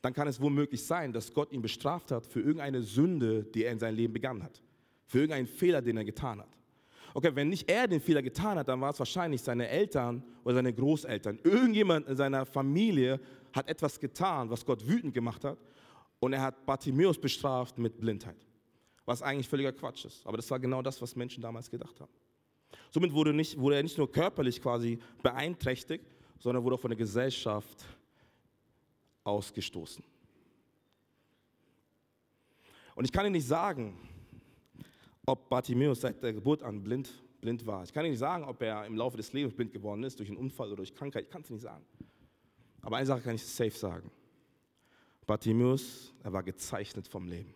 [0.00, 3.72] dann kann es womöglich sein, dass Gott ihn bestraft hat für irgendeine Sünde, die er
[3.72, 4.62] in seinem Leben begangen hat,
[5.06, 6.57] für irgendeinen Fehler, den er getan hat.
[7.14, 10.56] Okay, wenn nicht er den Fehler getan hat, dann war es wahrscheinlich seine Eltern oder
[10.56, 11.38] seine Großeltern.
[11.42, 13.20] Irgendjemand in seiner Familie
[13.52, 15.58] hat etwas getan, was Gott wütend gemacht hat.
[16.20, 18.36] Und er hat Bartimäus bestraft mit Blindheit.
[19.04, 20.26] Was eigentlich völliger Quatsch ist.
[20.26, 22.12] Aber das war genau das, was Menschen damals gedacht haben.
[22.90, 26.04] Somit wurde, nicht, wurde er nicht nur körperlich quasi beeinträchtigt,
[26.38, 27.84] sondern wurde auch von der Gesellschaft
[29.24, 30.04] ausgestoßen.
[32.94, 33.96] Und ich kann Ihnen nicht sagen,
[35.28, 37.10] ob Bartimäus seit der Geburt an blind,
[37.40, 37.84] blind war.
[37.84, 40.28] Ich kann Ihnen nicht sagen, ob er im Laufe des Lebens blind geworden ist, durch
[40.28, 41.24] einen Unfall oder durch Krankheit.
[41.24, 41.84] Ich kann es nicht sagen.
[42.80, 44.10] Aber eine Sache kann ich safe sagen.
[45.26, 47.54] Bartimäus, er war gezeichnet vom Leben.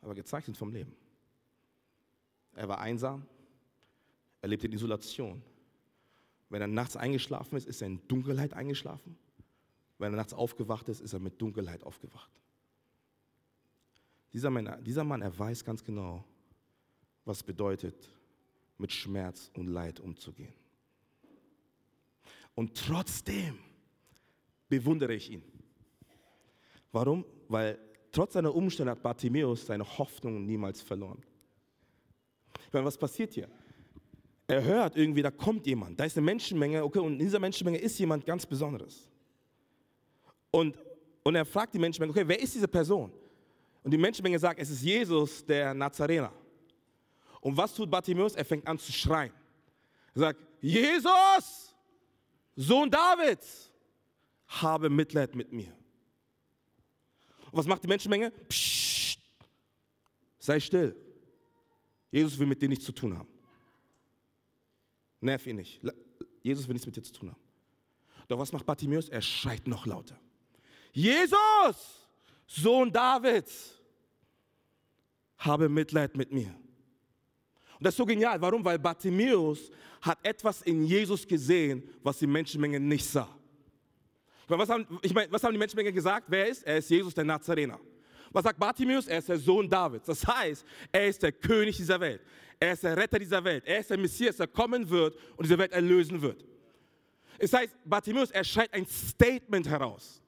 [0.00, 0.94] Er war gezeichnet vom Leben.
[2.54, 3.26] Er war einsam.
[4.40, 5.42] Er lebte in Isolation.
[6.48, 9.16] Wenn er nachts eingeschlafen ist, ist er in Dunkelheit eingeschlafen.
[9.98, 12.30] Wenn er nachts aufgewacht ist, ist er mit Dunkelheit aufgewacht.
[14.32, 16.24] Dieser Mann, dieser Mann, er weiß ganz genau,
[17.24, 18.08] was bedeutet,
[18.78, 20.54] mit Schmerz und Leid umzugehen.
[22.54, 23.58] Und trotzdem
[24.68, 25.42] bewundere ich ihn.
[26.90, 27.24] Warum?
[27.48, 27.78] Weil
[28.10, 31.22] trotz seiner Umstände hat Bartimäus seine Hoffnung niemals verloren.
[32.66, 33.48] Ich meine, was passiert hier?
[34.46, 37.78] Er hört irgendwie, da kommt jemand, da ist eine Menschenmenge, okay, und in dieser Menschenmenge
[37.78, 39.08] ist jemand ganz Besonderes.
[40.50, 40.76] Und,
[41.22, 43.12] und er fragt die Menschenmenge, okay, wer ist diese Person?
[43.82, 46.32] Und die Menschenmenge sagt, es ist Jesus, der Nazarener.
[47.42, 48.34] Und was tut Bartimäus?
[48.34, 49.32] Er fängt an zu schreien.
[50.14, 51.74] Er sagt, Jesus,
[52.54, 53.70] Sohn Davids,
[54.46, 55.76] habe Mitleid mit mir.
[57.50, 58.30] Und was macht die Menschenmenge?
[58.48, 59.18] Psst,
[60.38, 60.96] sei still.
[62.10, 63.28] Jesus will mit dir nichts zu tun haben.
[65.20, 65.80] Nerv ihn nicht.
[66.42, 67.40] Jesus will nichts mit dir zu tun haben.
[68.28, 69.08] Doch was macht Bartimäus?
[69.08, 70.18] Er schreit noch lauter.
[70.92, 72.06] Jesus,
[72.46, 73.80] Sohn Davids,
[75.38, 76.54] habe Mitleid mit mir.
[77.82, 78.40] Und das ist so genial.
[78.40, 78.64] Warum?
[78.64, 79.68] Weil Bartimäus
[80.00, 83.28] hat etwas in Jesus gesehen, was die Menschenmenge nicht sah.
[84.46, 86.26] Was haben, ich meine, was haben die Menschenmenge gesagt?
[86.28, 86.62] Wer ist?
[86.62, 87.80] Er ist Jesus, der Nazarener.
[88.30, 89.08] Was sagt Bartimäus?
[89.08, 90.06] Er ist der Sohn Davids.
[90.06, 92.20] Das heißt, er ist der König dieser Welt.
[92.60, 93.64] Er ist der Retter dieser Welt.
[93.66, 96.44] Er ist der Messias, der kommen wird und diese Welt erlösen wird.
[97.36, 100.22] Es heißt, Bartimäus, er schreit ein Statement heraus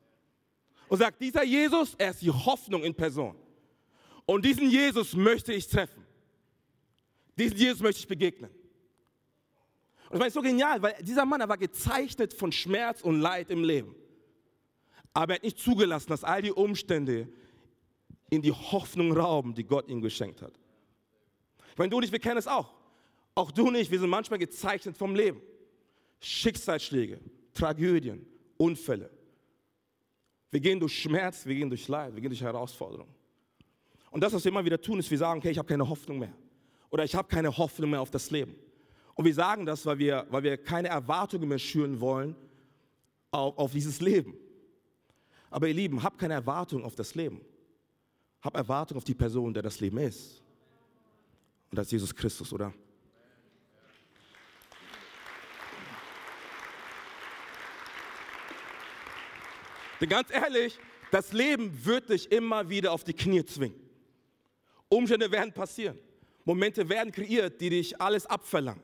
[0.88, 3.36] und sagt, dieser Jesus, er ist die Hoffnung in Person.
[4.26, 6.03] Und diesen Jesus möchte ich treffen.
[7.38, 8.50] Diesen Jesus möchte ich begegnen.
[10.10, 13.50] Und das war so genial, weil dieser Mann, er war gezeichnet von Schmerz und Leid
[13.50, 13.94] im Leben.
[15.12, 17.28] Aber er hat nicht zugelassen, dass all die Umstände
[18.30, 20.58] in die Hoffnung rauben, die Gott ihm geschenkt hat.
[21.72, 22.74] Ich meine, du und ich, wir kennen es auch.
[23.34, 25.40] Auch du und ich, wir sind manchmal gezeichnet vom Leben.
[26.20, 27.20] Schicksalsschläge,
[27.52, 29.10] Tragödien, Unfälle.
[30.50, 33.12] Wir gehen durch Schmerz, wir gehen durch Leid, wir gehen durch Herausforderungen.
[34.10, 36.20] Und das, was wir immer wieder tun, ist, wir sagen, okay, ich habe keine Hoffnung
[36.20, 36.32] mehr.
[36.94, 38.54] Oder ich habe keine Hoffnung mehr auf das Leben.
[39.16, 42.36] Und wir sagen das, weil wir, weil wir keine Erwartungen mehr schüren wollen
[43.32, 44.38] auf, auf dieses Leben.
[45.50, 47.40] Aber ihr Lieben, habt keine Erwartung auf das Leben.
[48.42, 50.40] Hab Erwartung auf die Person, der das Leben ist.
[51.72, 52.72] Und das ist Jesus Christus, oder?
[60.00, 60.78] Denn ganz ehrlich,
[61.10, 63.80] das Leben wird dich immer wieder auf die Knie zwingen.
[64.88, 65.98] Umstände werden passieren.
[66.44, 68.82] Momente werden kreiert, die dich alles abverlangen.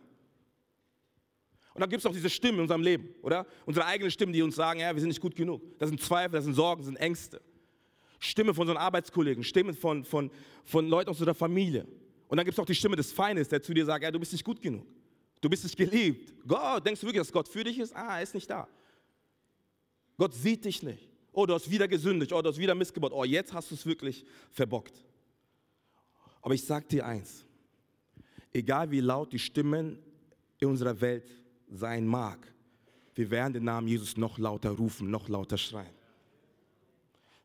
[1.74, 3.46] Und dann gibt es auch diese Stimmen in unserem Leben, oder?
[3.64, 5.62] Unsere eigenen Stimmen, die uns sagen, ja, wir sind nicht gut genug.
[5.78, 7.40] Das sind Zweifel, das sind Sorgen, das sind Ängste.
[8.18, 10.30] Stimme von unseren Arbeitskollegen, Stimme von, von,
[10.64, 11.86] von Leuten aus unserer Familie.
[12.28, 14.18] Und dann gibt es auch die Stimme des Feindes, der zu dir sagt, ja, du
[14.18, 14.86] bist nicht gut genug.
[15.40, 16.34] Du bist nicht geliebt.
[16.46, 17.96] Gott, denkst du wirklich, dass Gott für dich ist?
[17.96, 18.68] Ah, er ist nicht da.
[20.18, 21.08] Gott sieht dich nicht.
[21.32, 22.32] Oh, du hast wieder gesündigt.
[22.32, 23.12] Oh, du hast wieder missgebaut.
[23.14, 25.02] Oh, jetzt hast du es wirklich verbockt.
[26.42, 27.46] Aber ich sag dir eins.
[28.52, 29.98] Egal wie laut die Stimmen
[30.58, 31.30] in unserer Welt
[31.70, 32.52] sein mag,
[33.14, 35.94] wir werden den Namen Jesus noch lauter rufen, noch lauter schreien.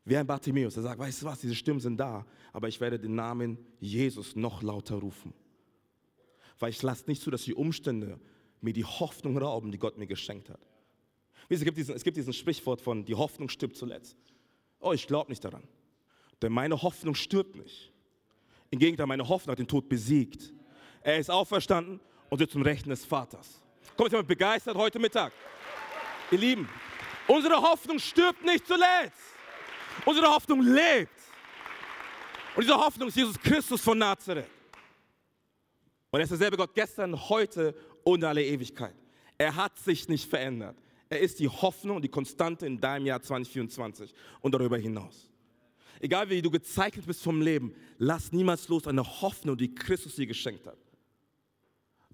[0.04, 2.98] Wie ein Bartimäus, der sagt, weißt du was, diese Stimmen sind da, aber ich werde
[2.98, 5.34] den Namen Jesus noch lauter rufen.
[6.58, 8.18] Weil ich lasse nicht zu, dass die Umstände
[8.60, 10.60] mir die Hoffnung rauben, die Gott mir geschenkt hat.
[11.48, 14.16] Es gibt diesen, es gibt diesen Sprichwort von, die Hoffnung stirbt zuletzt.
[14.80, 15.64] Oh, ich glaube nicht daran.
[16.42, 17.92] Denn meine Hoffnung stirbt nicht.
[18.70, 20.52] Im Gegenteil, meine Hoffnung hat den Tod besiegt.
[21.06, 23.62] Er ist auferstanden und sitzt zum Rechten des Vaters.
[23.96, 25.32] Kommt jemand begeistert heute Mittag?
[26.32, 26.68] Ihr Lieben,
[27.28, 29.14] unsere Hoffnung stirbt nicht zuletzt.
[30.04, 31.12] Unsere Hoffnung lebt.
[32.56, 34.50] Und diese Hoffnung ist Jesus Christus von Nazareth.
[36.10, 38.96] Und er ist derselbe Gott gestern, heute und alle Ewigkeit.
[39.38, 40.76] Er hat sich nicht verändert.
[41.08, 45.30] Er ist die Hoffnung und die Konstante in deinem Jahr 2024 und darüber hinaus.
[46.00, 50.26] Egal wie du gezeichnet bist vom Leben, lass niemals los eine Hoffnung, die Christus dir
[50.26, 50.76] geschenkt hat.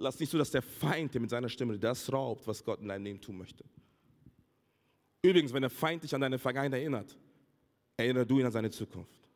[0.02, 2.88] Lass nicht so, dass der Feind dir mit seiner Stimme das raubt, was Gott in
[2.88, 3.64] deinem Leben tun möchte.
[5.22, 7.16] Übrigens, wenn der Feind dich an deine Vergangenheit erinnert,
[7.96, 9.28] erinnere du ihn an seine Zukunft.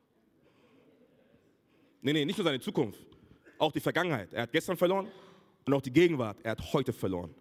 [2.03, 2.99] Nee, nee, nicht nur seine Zukunft,
[3.59, 4.33] auch die Vergangenheit.
[4.33, 5.07] Er hat gestern verloren
[5.65, 6.39] und auch die Gegenwart.
[6.43, 7.33] Er hat heute verloren.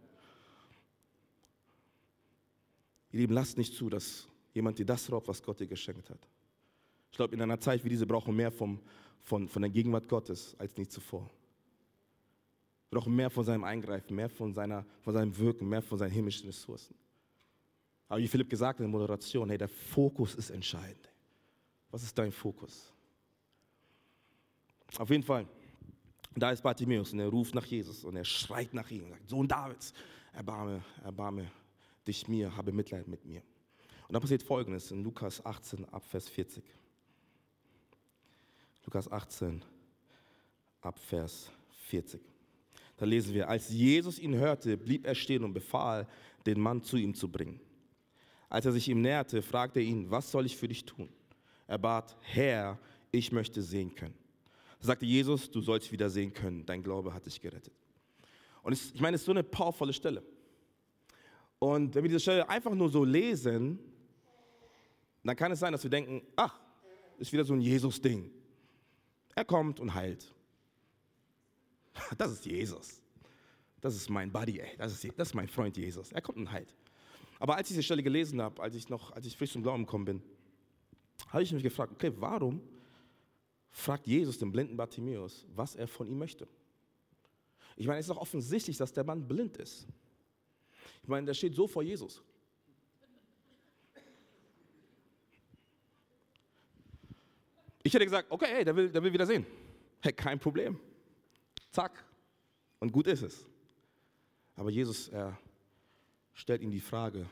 [3.11, 6.27] Ihr Lieben, lasst nicht zu, dass jemand dir das raubt, was Gott dir geschenkt hat.
[7.09, 8.79] Ich glaube, in einer Zeit wie diese brauchen wir mehr vom,
[9.21, 11.27] von, von der Gegenwart Gottes als nie zuvor.
[12.95, 16.47] Brauchen mehr von seinem Eingreifen, mehr von, seiner, von seinem Wirken, mehr von seinen himmlischen
[16.47, 16.95] Ressourcen.
[18.07, 21.11] Aber wie Philipp gesagt hat in der Moderation, hey, der Fokus ist entscheidend.
[21.91, 22.93] Was ist dein Fokus?
[24.97, 25.45] Auf jeden Fall,
[26.35, 29.29] da ist Bartimäus und er ruft nach Jesus und er schreit nach ihm und sagt,
[29.29, 29.93] Sohn Davids,
[30.31, 31.51] erbarme, erbarme
[32.07, 33.41] dich mir, habe Mitleid mit mir.
[34.07, 36.63] Und dann passiert Folgendes in Lukas 18 ab Vers 40.
[38.85, 39.65] Lukas 18
[40.79, 41.51] ab Vers
[41.87, 42.34] 40.
[42.97, 46.07] Da lesen wir, als Jesus ihn hörte, blieb er stehen und befahl,
[46.45, 47.59] den Mann zu ihm zu bringen.
[48.49, 51.09] Als er sich ihm näherte, fragte er ihn, was soll ich für dich tun?
[51.67, 52.79] Er bat, Herr,
[53.11, 54.13] ich möchte sehen können.
[54.79, 57.73] Da sagte Jesus, du sollst wieder sehen können, dein Glaube hat dich gerettet.
[58.61, 60.23] Und ich meine, es ist so eine powervolle Stelle.
[61.59, 63.79] Und wenn wir diese Stelle einfach nur so lesen,
[65.23, 66.59] dann kann es sein, dass wir denken, ach,
[67.17, 68.31] ist wieder so ein Jesus-Ding.
[69.33, 70.34] Er kommt und heilt.
[72.17, 73.01] Das ist Jesus.
[73.81, 74.75] Das ist mein Buddy, ey.
[74.77, 76.11] Das ist, das ist mein Freund Jesus.
[76.11, 76.75] Er kommt und heilt.
[77.39, 79.85] Aber als ich diese Stelle gelesen habe, als ich noch, als ich frisch zum Glauben
[79.85, 80.23] gekommen bin,
[81.29, 82.61] habe ich mich gefragt, okay, warum
[83.71, 86.47] fragt Jesus den blinden Bartimäus, was er von ihm möchte?
[87.75, 89.85] Ich meine, es ist doch offensichtlich, dass der Mann blind ist.
[91.03, 92.23] Ich meine, der steht so vor Jesus.
[97.83, 99.45] Ich hätte gesagt, okay, hey, der will, der will wieder sehen.
[100.01, 100.79] Hey, kein Problem.
[101.75, 102.05] Zack.
[102.79, 103.45] Und gut ist es.
[104.55, 105.37] Aber Jesus, er
[106.33, 107.29] stellt ihm die Frage,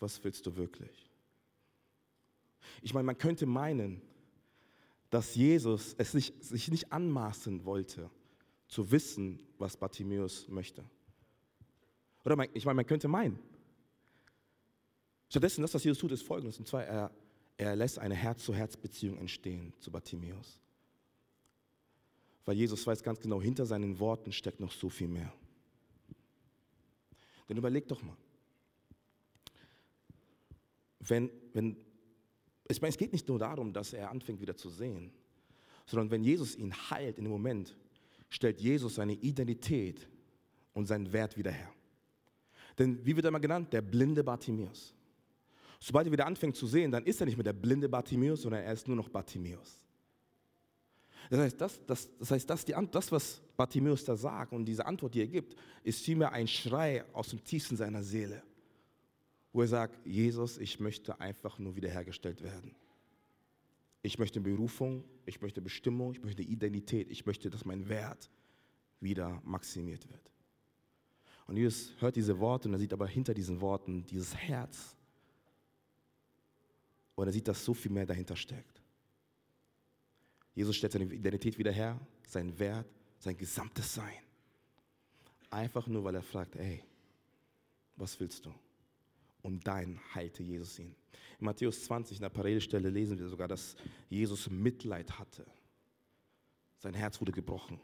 [0.00, 1.10] was willst du wirklich?
[2.80, 4.00] Ich meine, man könnte meinen,
[5.10, 8.10] dass Jesus es sich, sich nicht anmaßen wollte,
[8.66, 10.82] zu wissen, was Bartimäus möchte.
[12.24, 13.38] Oder man, ich meine, man könnte meinen.
[15.28, 16.58] Stattdessen, das, was Jesus tut, ist folgendes.
[16.58, 17.10] Und zwar, er,
[17.58, 20.63] er lässt eine Herz-zu-Herz-Beziehung entstehen zu Bartimäus.
[22.44, 25.32] Weil Jesus weiß ganz genau, hinter seinen Worten steckt noch so viel mehr.
[27.48, 28.16] Denn überleg doch mal,
[31.00, 31.76] wenn, wenn,
[32.68, 35.12] ich meine, es geht nicht nur darum, dass er anfängt wieder zu sehen,
[35.86, 37.76] sondern wenn Jesus ihn heilt in dem Moment,
[38.30, 40.08] stellt Jesus seine Identität
[40.72, 41.70] und seinen Wert wieder her.
[42.78, 43.72] Denn wie wird er mal genannt?
[43.72, 44.94] Der blinde Bartimäus.
[45.78, 48.62] Sobald er wieder anfängt zu sehen, dann ist er nicht mehr der blinde Bartimäus, sondern
[48.62, 49.78] er ist nur noch Bartimäus.
[51.30, 54.84] Das heißt, das, das, das, heißt das, die, das, was Bartimäus da sagt und diese
[54.84, 58.42] Antwort, die er gibt, ist vielmehr ein Schrei aus dem tiefsten seiner Seele,
[59.52, 62.74] wo er sagt, Jesus, ich möchte einfach nur wiederhergestellt werden.
[64.02, 68.28] Ich möchte Berufung, ich möchte Bestimmung, ich möchte Identität, ich möchte, dass mein Wert
[69.00, 70.30] wieder maximiert wird.
[71.46, 74.96] Und Jesus hört diese Worte und er sieht aber hinter diesen Worten dieses Herz.
[77.14, 78.73] Und er sieht, dass so viel mehr dahinter steckt.
[80.54, 82.86] Jesus stellt seine Identität wieder her, seinen Wert,
[83.18, 84.14] sein gesamtes Sein.
[85.50, 86.82] Einfach nur, weil er fragt, ey,
[87.96, 88.54] was willst du?
[89.42, 90.94] Und dein heilte Jesus ihn.
[91.38, 93.76] In Matthäus 20, in der Parallelstelle, lesen wir sogar, dass
[94.08, 95.44] Jesus Mitleid hatte.
[96.78, 97.78] Sein Herz wurde gebrochen.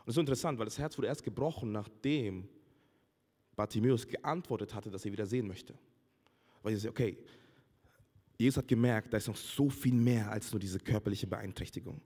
[0.00, 2.48] Und das ist interessant, weil das Herz wurde erst gebrochen, nachdem
[3.56, 5.74] Bartimäus geantwortet hatte, dass er wieder sehen möchte.
[6.62, 7.18] Weil er sagt, okay,
[8.38, 12.00] Jesus hat gemerkt, da ist noch so viel mehr als nur diese körperliche Beeinträchtigung.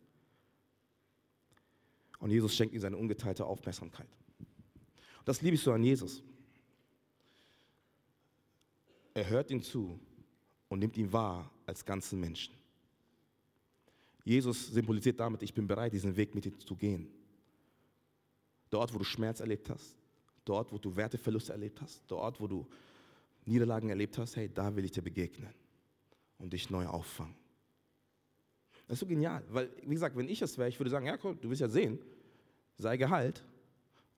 [2.19, 4.09] Und Jesus schenkt ihm seine ungeteilte Aufmerksamkeit.
[4.39, 6.23] Und das liebe ich so an Jesus.
[9.13, 9.99] Er hört ihm zu
[10.69, 12.55] und nimmt ihn wahr als ganzen Menschen.
[14.23, 17.09] Jesus symbolisiert damit, ich bin bereit, diesen Weg mit dir zu gehen.
[18.69, 19.97] Dort, wo du Schmerz erlebt hast,
[20.45, 22.69] dort, wo du Werteverluste erlebt hast, dort, wo du
[23.47, 25.53] Niederlagen erlebt hast, hey, da will ich dir begegnen
[26.41, 27.35] und dich neu auffangen.
[28.87, 31.17] Das ist so genial, weil, wie gesagt, wenn ich es wäre, ich würde sagen, ja,
[31.23, 31.99] cool, du willst ja sehen,
[32.77, 33.45] sei geheilt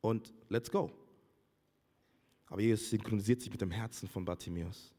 [0.01, 0.91] und let's go.
[2.47, 4.95] Aber Jesus synchronisiert sich mit dem Herzen von Bartimäus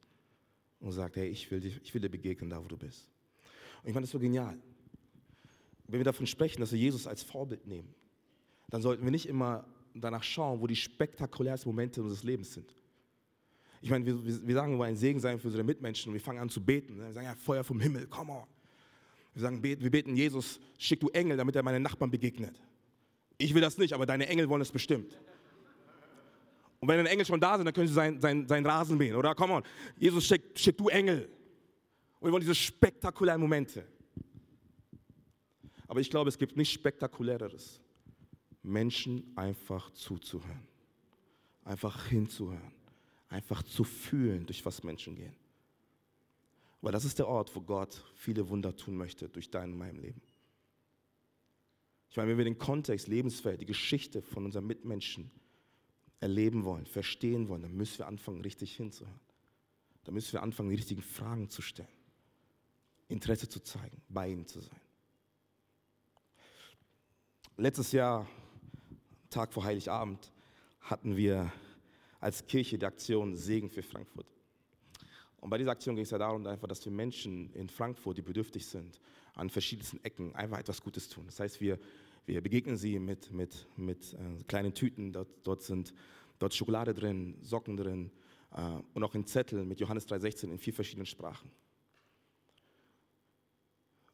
[0.79, 3.07] und sagt, hey, ich will, dich, ich will dir begegnen, da wo du bist.
[3.81, 4.57] Und ich meine, das ist so genial.
[5.87, 7.93] Wenn wir davon sprechen, dass wir Jesus als Vorbild nehmen,
[8.69, 12.75] dann sollten wir nicht immer danach schauen, wo die spektakulärsten Momente unseres Lebens sind.
[13.83, 16.21] Ich meine, wir, wir sagen, wir wollen ein Segen sein für unsere Mitmenschen und wir
[16.21, 16.97] fangen an zu beten.
[16.97, 18.43] Wir sagen, ja, Feuer vom Himmel, come on.
[19.33, 22.55] Wir sagen, wir beten, Jesus, schick du Engel, damit er meinen Nachbarn begegnet.
[23.37, 25.19] Ich will das nicht, aber deine Engel wollen es bestimmt.
[26.79, 29.17] Und wenn deine Engel schon da sind, dann können sie seinen sein, sein Rasen mähen,
[29.17, 29.35] oder?
[29.35, 29.63] Come on.
[29.97, 31.29] Jesus, schick, schick du Engel.
[32.21, 33.85] Und wir wollen diese spektakulären Momente.
[35.87, 37.81] Aber ich glaube, es gibt nichts Spektakuläreres,
[38.61, 40.65] Menschen einfach zuzuhören,
[41.65, 42.71] einfach hinzuhören,
[43.33, 45.35] einfach zu fühlen, durch was Menschen gehen.
[46.81, 49.95] Weil das ist der Ort, wo Gott viele Wunder tun möchte durch dein und mein
[49.95, 50.21] Leben.
[52.09, 55.31] Ich meine, wenn wir den Kontext, Lebensfeld, die Geschichte von unseren Mitmenschen
[56.19, 59.19] erleben wollen, verstehen wollen, dann müssen wir anfangen, richtig hinzuhören.
[60.03, 61.87] Dann müssen wir anfangen, die richtigen Fragen zu stellen,
[63.07, 64.79] Interesse zu zeigen, bei ihnen zu sein.
[67.57, 68.27] Letztes Jahr,
[69.29, 70.31] Tag vor Heiligabend,
[70.81, 71.51] hatten wir
[72.23, 74.25] als Kirche die Aktion Segen für Frankfurt.
[75.41, 78.21] Und bei dieser Aktion ging es ja darum, einfach, dass wir Menschen in Frankfurt, die
[78.21, 79.01] bedürftig sind,
[79.35, 81.25] an verschiedensten Ecken einfach etwas Gutes tun.
[81.25, 81.77] Das heißt, wir,
[82.25, 85.11] wir begegnen sie mit, mit, mit äh, kleinen Tüten.
[85.11, 85.93] Dort, dort sind
[86.39, 88.09] dort Schokolade drin, Socken drin
[88.53, 88.61] äh,
[88.93, 91.51] und auch ein Zettel mit Johannes 3,16 in vier verschiedenen Sprachen.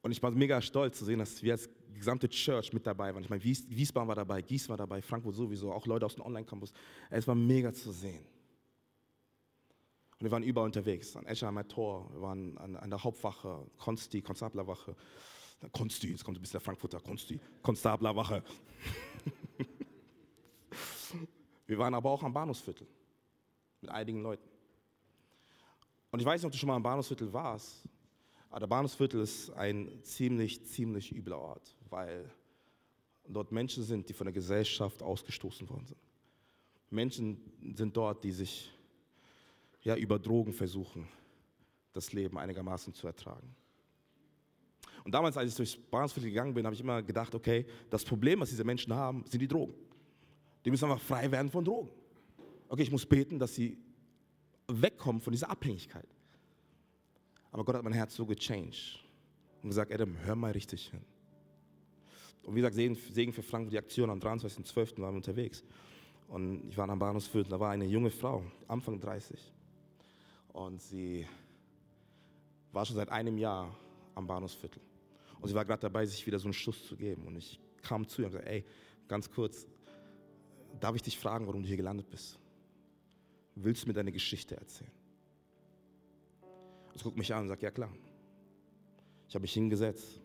[0.01, 3.23] Und ich war mega stolz zu sehen, dass wir als gesamte Church mit dabei waren.
[3.23, 6.25] Ich meine, Wies, Wiesbaden war dabei, Gießen war dabei, Frankfurt sowieso, auch Leute aus dem
[6.25, 6.71] Online-Campus.
[7.09, 8.25] Es war mega zu sehen.
[10.19, 14.21] Und wir waren überall unterwegs, an Eschheimer Tor, wir waren an, an der Hauptwache, Konsti,
[14.21, 14.95] Konstablerwache.
[15.71, 18.43] Konsti, jetzt kommt ein bisschen der Frankfurter, Konsti, Konstablerwache.
[21.67, 22.87] wir waren aber auch am Bahnhofsviertel
[23.81, 24.47] mit einigen Leuten.
[26.11, 27.83] Und ich weiß nicht, ob du schon mal am Bahnhofsviertel warst,
[28.49, 32.29] aber der Bahnhofsviertel ist ein ziemlich, ziemlich übler Ort, weil
[33.27, 35.99] dort Menschen sind, die von der Gesellschaft ausgestoßen worden sind.
[36.89, 37.39] Menschen
[37.75, 38.71] sind dort, die sich
[39.83, 41.07] ja, über Drogen versuchen,
[41.93, 43.55] das Leben einigermaßen zu ertragen.
[45.03, 48.39] Und damals, als ich durchs Bahnhofsviertel gegangen bin, habe ich immer gedacht, okay, das Problem,
[48.39, 49.73] was diese Menschen haben, sind die Drogen.
[50.65, 51.89] Die müssen einfach frei werden von Drogen.
[52.67, 53.77] Okay, ich muss beten, dass sie
[54.67, 56.07] wegkommen von dieser Abhängigkeit.
[57.51, 58.99] Aber Gott hat mein Herz so gechanged
[59.61, 61.01] und gesagt, Adam, hör mal richtig hin.
[62.43, 65.01] Und wie gesagt, Segen, für Frankfurt, die Aktion am 23.12.
[65.01, 65.63] waren wir unterwegs.
[66.27, 69.39] Und ich war am Bahnhofsviertel, da war eine junge Frau, Anfang 30.
[70.53, 71.27] Und sie
[72.71, 73.75] war schon seit einem Jahr
[74.15, 74.81] am Bahnhofsviertel.
[75.39, 77.25] Und sie war gerade dabei, sich wieder so einen Schuss zu geben.
[77.25, 78.65] Und ich kam zu ihr und gesagt, ey,
[79.07, 79.67] ganz kurz,
[80.79, 82.37] darf ich dich fragen, warum du hier gelandet bist?
[83.55, 84.91] Willst du mir deine Geschichte erzählen?
[86.99, 87.89] Sie guckt mich an und sagt, ja klar.
[89.29, 90.19] Ich habe mich hingesetzt.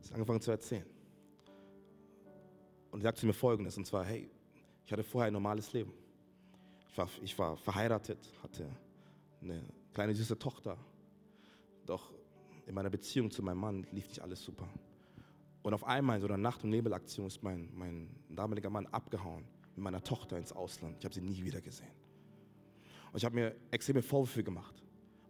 [0.00, 0.84] Sie hat angefangen zu erzählen.
[2.90, 4.28] Und sie zu mir Folgendes, und zwar, hey,
[4.84, 5.92] ich hatte vorher ein normales Leben.
[6.90, 8.68] Ich war, ich war verheiratet, hatte
[9.40, 9.62] eine
[9.94, 10.76] kleine süße Tochter.
[11.86, 12.12] Doch
[12.66, 14.68] in meiner Beziehung zu meinem Mann lief nicht alles super.
[15.62, 19.44] Und auf einmal in so einer Nacht- und Nebelaktion ist mein, mein damaliger Mann abgehauen
[19.76, 20.96] mit meiner Tochter ins Ausland.
[20.98, 21.92] Ich habe sie nie wieder gesehen.
[23.12, 24.81] Und ich habe mir extreme Vorwürfe gemacht,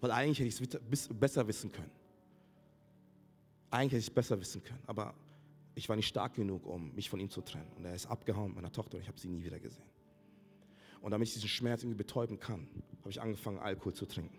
[0.02, 1.92] Weil eigentlich hätte ich es besser wissen können.
[3.70, 4.82] Eigentlich hätte ich es besser wissen können.
[4.88, 5.14] Aber
[5.76, 7.70] ich war nicht stark genug, um mich von ihm zu trennen.
[7.76, 9.86] Und er ist abgehauen mit meiner Tochter und ich habe sie nie wieder gesehen.
[11.02, 12.66] Und damit ich diesen Schmerz irgendwie betäuben kann,
[12.98, 14.36] habe ich angefangen, Alkohol zu trinken.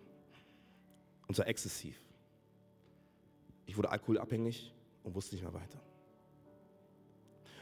[1.27, 1.97] Und zwar exzessiv.
[3.65, 5.79] Ich wurde alkoholabhängig und wusste nicht mehr weiter.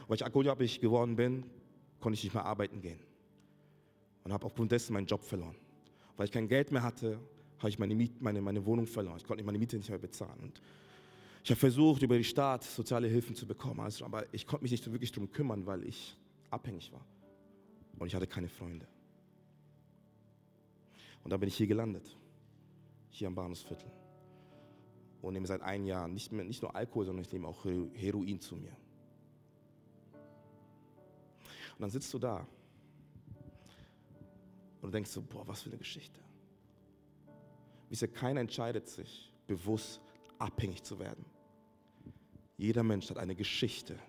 [0.07, 1.45] Weil ich alkoholabhängig geworden bin,
[1.99, 2.99] konnte ich nicht mehr arbeiten gehen.
[4.23, 5.55] Und habe aufgrund dessen meinen Job verloren.
[6.17, 7.19] Weil ich kein Geld mehr hatte,
[7.61, 9.17] habe ich meine, Miet, meine, meine Wohnung verloren.
[9.17, 10.39] Ich konnte meine Miete nicht mehr bezahlen.
[10.41, 10.61] Und
[11.43, 13.79] ich habe versucht, über die Staat soziale Hilfen zu bekommen.
[13.79, 16.17] Also, aber ich konnte mich nicht wirklich darum kümmern, weil ich
[16.49, 17.05] abhängig war.
[17.99, 18.87] Und ich hatte keine Freunde.
[21.23, 22.17] Und dann bin ich hier gelandet.
[23.11, 23.91] Hier am Bahnhofsviertel.
[25.21, 27.91] Und nehme seit einem Jahr nicht, mehr, nicht nur Alkohol, sondern ich nehme auch Hero-
[27.93, 28.75] Heroin zu mir.
[31.75, 32.47] Und dann sitzt du da
[34.81, 36.19] und denkst so, boah, was für eine Geschichte.
[37.91, 39.99] Wisst ihr, keiner entscheidet sich bewusst
[40.39, 41.25] abhängig zu werden.
[42.55, 43.99] Jeder Mensch hat eine Geschichte,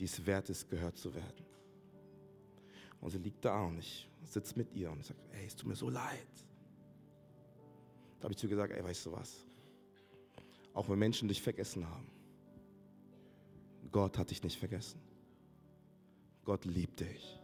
[0.00, 1.46] die es wert ist, gehört zu werden.
[3.00, 5.76] Und sie liegt da und ich sitze mit ihr und sage, ey, es tut mir
[5.76, 6.26] so leid.
[8.18, 9.46] Da habe ich zu ihr gesagt, ey, weißt du was?
[10.74, 12.10] Auch wenn Menschen dich vergessen haben,
[13.92, 15.00] Gott hat dich nicht vergessen.
[16.44, 17.40] Gott liebt dich.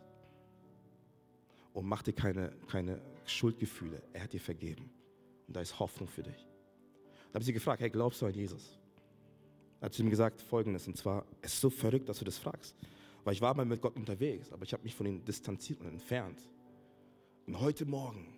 [1.74, 4.02] Und mach dir keine, keine Schuldgefühle.
[4.12, 4.90] Er hat dir vergeben.
[5.52, 6.48] Und da ist Hoffnung für dich.
[7.28, 8.78] Da habe ich sie gefragt, hey, glaubst du an Jesus?
[9.78, 12.38] Da hat sie mir gesagt folgendes, und zwar, es ist so verrückt, dass du das
[12.38, 12.74] fragst.
[13.22, 15.88] Weil ich war mal mit Gott unterwegs, aber ich habe mich von ihm distanziert und
[15.88, 16.40] entfernt.
[17.46, 18.32] Und heute Morgen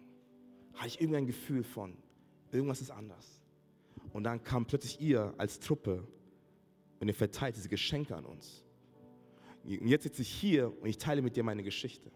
[0.72, 1.96] hatte ich irgendein Gefühl von,
[2.50, 3.40] irgendwas ist anders.
[4.12, 6.04] Und dann kam plötzlich ihr als Truppe
[6.98, 8.64] und ihr verteilt diese Geschenke an uns.
[9.62, 12.10] Und jetzt sitze ich hier und ich teile mit dir meine Geschichte.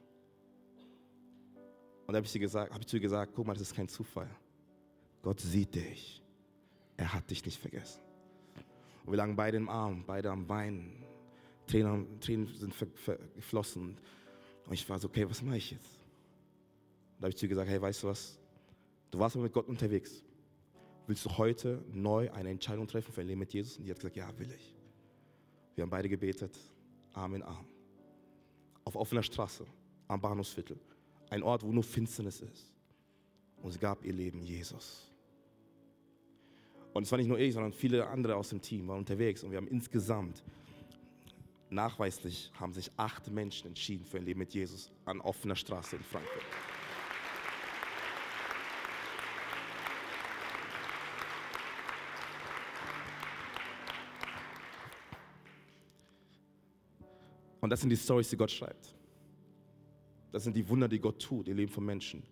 [2.09, 3.87] Und da habe ich, sie hab ich zu ihr gesagt, guck mal, das ist kein
[3.87, 4.29] Zufall.
[5.23, 6.23] Gott sieht dich.
[6.97, 8.01] Er hat dich nicht vergessen.
[9.05, 11.05] Und wir lagen beide im Arm, beide am Weinen.
[11.67, 12.75] Tränen, Tränen sind
[13.35, 13.99] geflossen.
[14.67, 15.99] Und ich war so, okay, was mache ich jetzt?
[17.19, 18.39] Da habe ich zu ihr gesagt, hey, weißt du was?
[19.11, 20.23] Du warst mal mit Gott unterwegs.
[21.07, 23.79] Willst du heute neu eine Entscheidung treffen für ein Leben mit Jesus?
[23.79, 24.75] Und die hat gesagt, ja, will ich.
[25.75, 26.59] Wir haben beide gebetet,
[27.13, 27.67] Arm in Arm.
[28.85, 29.65] Auf offener Straße,
[30.07, 30.79] am Bahnhofsviertel.
[31.31, 32.75] Ein Ort, wo nur Finsternis ist.
[33.63, 35.09] Und sie gab ihr Leben Jesus.
[36.93, 39.43] Und es war nicht nur ich, sondern viele andere aus dem Team waren unterwegs.
[39.43, 40.43] Und wir haben insgesamt,
[41.71, 46.03] nachweislich, haben sich acht Menschen entschieden für ein Leben mit Jesus an offener Straße in
[46.03, 46.45] Frankfurt.
[57.61, 58.95] Und das sind die Stories, die Gott schreibt.
[60.33, 62.23] Das sind die Wunder, die Gott tut im Leben von Menschen,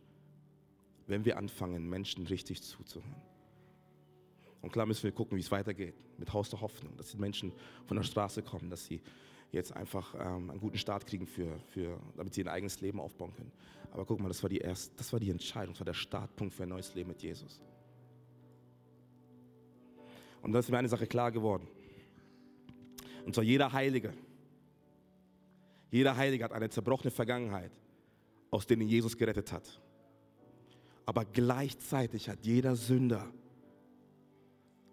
[1.07, 3.23] wenn wir anfangen, Menschen richtig zuzuhören.
[4.63, 7.53] Und klar müssen wir gucken, wie es weitergeht mit Haus der Hoffnung, dass die Menschen
[7.87, 9.01] von der Straße kommen, dass sie
[9.53, 13.33] jetzt einfach ähm, einen guten Start kriegen, für, für, damit sie ein eigenes Leben aufbauen
[13.35, 13.53] können.
[13.93, 16.53] Aber guck mal, das war die erste, das war die Entscheidung, das war der Startpunkt
[16.53, 17.61] für ein neues Leben mit Jesus.
[20.43, 21.69] Und da ist mir eine Sache klar geworden.
[23.25, 24.13] Und zwar jeder Heilige,
[25.91, 27.73] jeder Heilige hat eine zerbrochene Vergangenheit,
[28.51, 29.81] aus denen Jesus gerettet hat.
[31.07, 33.33] Aber gleichzeitig hat jeder Sünder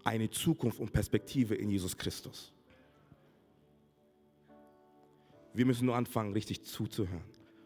[0.04, 2.54] eine Zukunft und Perspektive in Jesus Christus.
[5.54, 7.24] Wir müssen nur anfangen, richtig zuzuhören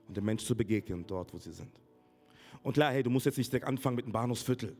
[0.08, 1.72] und den Menschen zu begegnen, dort, wo sie sind.
[2.64, 4.76] Und klar, hey, du musst jetzt nicht direkt anfangen mit dem Bahnhofsviertel.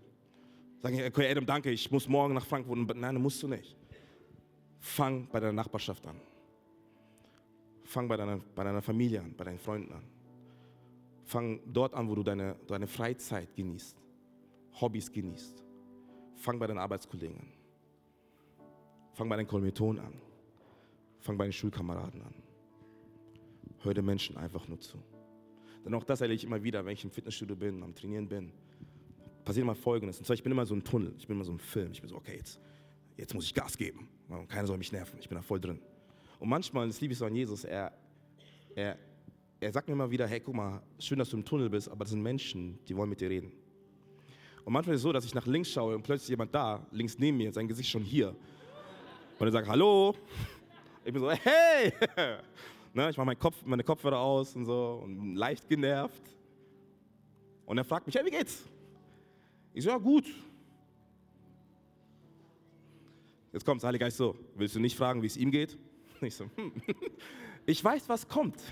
[0.82, 2.96] Sagen, okay, Adam, danke, ich muss morgen nach Frankfurt.
[2.96, 3.76] Nein, musst du nicht.
[4.80, 6.20] Fang bei deiner Nachbarschaft an.
[7.84, 10.04] Fang bei deiner, bei deiner Familie an, bei deinen Freunden an.
[11.28, 14.02] Fang dort an, wo du deine, deine Freizeit genießt,
[14.80, 15.62] Hobbys genießt.
[16.38, 17.52] Fang bei deinen Arbeitskollegen an.
[19.12, 20.14] Fang bei deinen Kommilitonen an.
[21.20, 22.34] Fang bei den Schulkameraden an.
[23.80, 25.04] Hör den Menschen einfach nur zu.
[25.84, 28.54] Denn auch das erlebe ich immer wieder, wenn ich im Fitnessstudio bin, am Trainieren bin.
[29.44, 30.20] Passiert immer Folgendes.
[30.20, 31.92] Und zwar, ich bin immer so ein Tunnel, ich bin immer so ein Film.
[31.92, 32.62] Ich bin so, okay, jetzt,
[33.18, 34.08] jetzt muss ich Gas geben.
[34.48, 35.82] Keiner soll mich nerven, ich bin da voll drin.
[36.40, 37.92] Und manchmal, das liebe ich so an Jesus, er,
[38.76, 38.98] er,
[39.60, 42.06] er sagt mir immer wieder, hey, guck mal, schön, dass du im Tunnel bist, aber
[42.06, 43.52] das sind Menschen, die wollen mit dir reden.
[44.64, 47.18] Und manchmal ist es so, dass ich nach links schaue und plötzlich jemand da, links
[47.18, 48.36] neben mir, sein Gesicht schon hier.
[49.40, 50.14] Und er sagt, hallo.
[51.06, 51.94] Ich bin so, hey.
[52.94, 56.22] ne, ich mache meinen Kopf, meine Kopfhörer aus und so und leicht genervt.
[57.66, 58.66] Und er fragt mich, hey, wie geht's?
[59.74, 60.26] Ich so, ja, gut.
[63.54, 65.78] Jetzt kommt der Heilige Geist so, willst du nicht fragen, wie es ihm geht?
[66.20, 66.72] Ich so, hm.
[67.68, 68.58] Ich weiß, was kommt.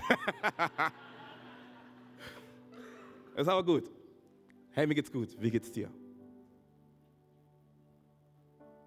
[3.36, 3.88] ist aber gut.
[4.70, 5.36] Hey, mir geht's gut.
[5.38, 5.90] Wie geht's dir?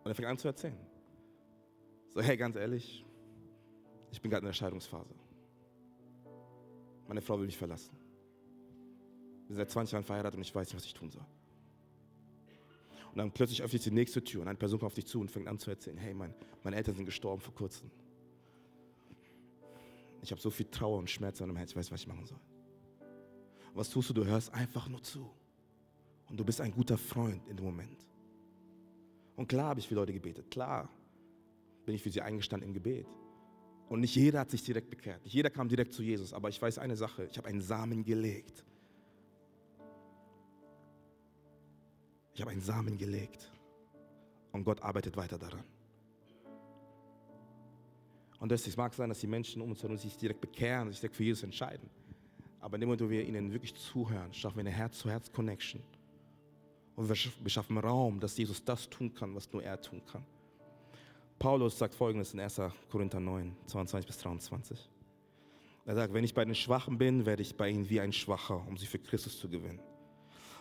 [0.03, 0.77] Und er fängt an zu erzählen.
[2.09, 3.05] So, hey, ganz ehrlich,
[4.11, 5.13] ich bin gerade in der Scheidungsphase.
[7.07, 7.95] Meine Frau will mich verlassen.
[9.47, 11.25] Wir sind seit 20 Jahren verheiratet und ich weiß nicht, was ich tun soll.
[13.11, 15.19] Und dann plötzlich öffnet sich die nächste Tür und eine Person kommt auf dich zu
[15.19, 16.33] und fängt an zu erzählen, hey, mein,
[16.63, 17.91] meine Eltern sind gestorben vor kurzem.
[20.21, 22.25] Ich habe so viel Trauer und Schmerz in meinem Herz, ich weiß, was ich machen
[22.25, 22.39] soll.
[23.73, 24.13] Was tust du?
[24.13, 25.29] Du hörst einfach nur zu.
[26.29, 28.05] Und du bist ein guter Freund in dem Moment.
[29.35, 30.89] Und klar habe ich für Leute gebetet, klar
[31.85, 33.07] bin ich für sie eingestanden im Gebet.
[33.87, 36.61] Und nicht jeder hat sich direkt bekehrt, nicht jeder kam direkt zu Jesus, aber ich
[36.61, 38.63] weiß eine Sache, ich habe einen Samen gelegt.
[42.33, 43.51] Ich habe einen Samen gelegt
[44.51, 45.63] und Gott arbeitet weiter daran.
[48.39, 51.15] Und es mag sein, dass die Menschen um uns herum sich direkt bekehren, sich direkt
[51.15, 51.89] für Jesus entscheiden.
[52.61, 55.81] Aber in dem Moment, wo wir ihnen wirklich zuhören, schaffen wir eine Herz-zu-Herz-Connection.
[56.95, 60.01] Und wir schaff- wir schaffen Raum, dass Jesus das tun kann, was nur er tun
[60.11, 60.25] kann.
[61.37, 62.61] Paulus sagt folgendes in 1.
[62.89, 64.89] Korinther 9, 22 bis 23.
[65.85, 68.65] Er sagt, wenn ich bei den Schwachen bin, werde ich bei ihnen wie ein Schwacher,
[68.67, 69.79] um sie für Christus zu gewinnen.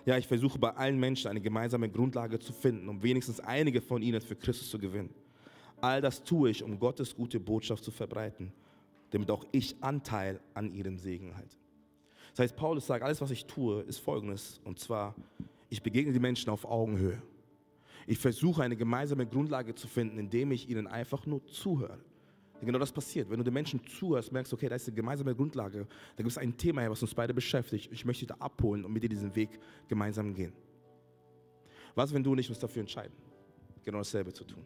[0.07, 4.01] Ja, ich versuche bei allen Menschen eine gemeinsame Grundlage zu finden, um wenigstens einige von
[4.01, 5.13] ihnen für Christus zu gewinnen.
[5.81, 8.53] All das tue ich, um Gottes gute Botschaft zu verbreiten,
[9.11, 11.57] damit auch ich Anteil an ihrem Segen halte.
[12.31, 14.61] Das heißt, Paulus sagt, alles, was ich tue, ist folgendes.
[14.65, 15.15] Und zwar,
[15.69, 17.21] ich begegne die Menschen auf Augenhöhe.
[18.07, 21.99] Ich versuche eine gemeinsame Grundlage zu finden, indem ich ihnen einfach nur zuhöre.
[22.61, 23.31] Denn genau das passiert.
[23.31, 25.87] Wenn du den Menschen zuhörst, merkst du, okay, da ist eine gemeinsame Grundlage.
[26.17, 27.91] Da gibt es ein Thema, her, was uns beide beschäftigt.
[27.93, 29.51] Ich möchte dich da abholen und mit dir diesen Weg
[29.87, 30.53] gemeinsam gehen.
[31.95, 33.15] Was, wenn du und ich uns dafür entscheiden,
[33.85, 34.65] genau dasselbe zu tun?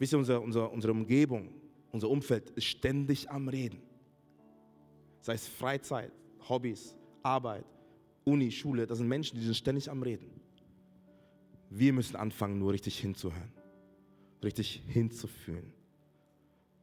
[0.00, 1.50] Wisst ihr, unser, unser, unsere Umgebung,
[1.92, 3.82] unser Umfeld ist ständig am Reden.
[5.20, 6.10] Sei es Freizeit,
[6.48, 7.66] Hobbys, Arbeit,
[8.24, 10.40] Uni, Schule, das sind Menschen, die sind ständig am Reden.
[11.68, 13.52] Wir müssen anfangen, nur richtig hinzuhören,
[14.42, 15.70] richtig hinzufühlen.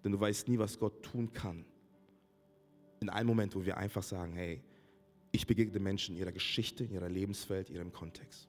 [0.03, 1.65] Denn du weißt nie, was Gott tun kann.
[2.99, 4.61] In einem Moment, wo wir einfach sagen, hey,
[5.31, 8.47] ich begegne Menschen in ihrer Geschichte, in ihrer Lebenswelt, in ihrem Kontext.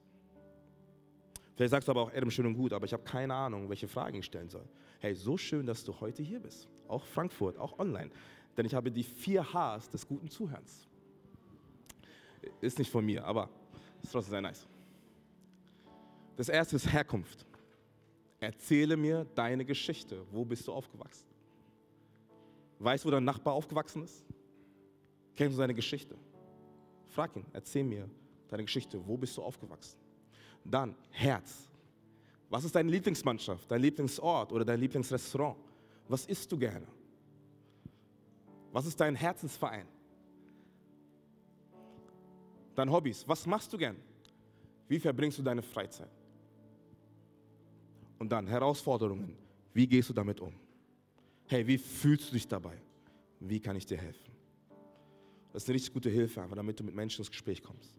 [1.59, 3.89] Vielleicht sagst du aber auch, Adam, schön und gut, aber ich habe keine Ahnung, welche
[3.89, 4.63] Fragen ich stellen soll.
[4.99, 6.69] Hey, so schön, dass du heute hier bist.
[6.87, 8.11] Auch Frankfurt, auch online.
[8.55, 10.87] Denn ich habe die vier Hs des guten Zuhörens.
[12.61, 13.49] Ist nicht von mir, aber
[14.01, 14.65] ist trotzdem sehr nice.
[16.37, 17.45] Das erste ist Herkunft.
[18.39, 20.25] Erzähle mir deine Geschichte.
[20.31, 21.27] Wo bist du aufgewachsen?
[22.79, 24.23] Weißt du, wo dein Nachbar aufgewachsen ist?
[25.35, 26.15] Kennst du seine Geschichte?
[27.09, 28.09] Frag ihn, erzähl mir
[28.47, 29.05] deine Geschichte.
[29.05, 29.98] Wo bist du aufgewachsen?
[30.69, 31.67] Dann Herz.
[32.49, 35.57] Was ist deine Lieblingsmannschaft, dein Lieblingsort oder dein Lieblingsrestaurant?
[36.07, 36.87] Was isst du gerne?
[38.71, 39.87] Was ist dein Herzensverein?
[42.75, 43.27] Deine Hobbys.
[43.27, 43.97] Was machst du gern?
[44.87, 46.09] Wie verbringst du deine Freizeit?
[48.17, 49.35] Und dann Herausforderungen.
[49.73, 50.53] Wie gehst du damit um?
[51.45, 52.77] Hey, wie fühlst du dich dabei?
[53.39, 54.31] Wie kann ich dir helfen?
[55.51, 57.98] Das ist eine richtig gute Hilfe, einfach damit du mit Menschen ins Gespräch kommst.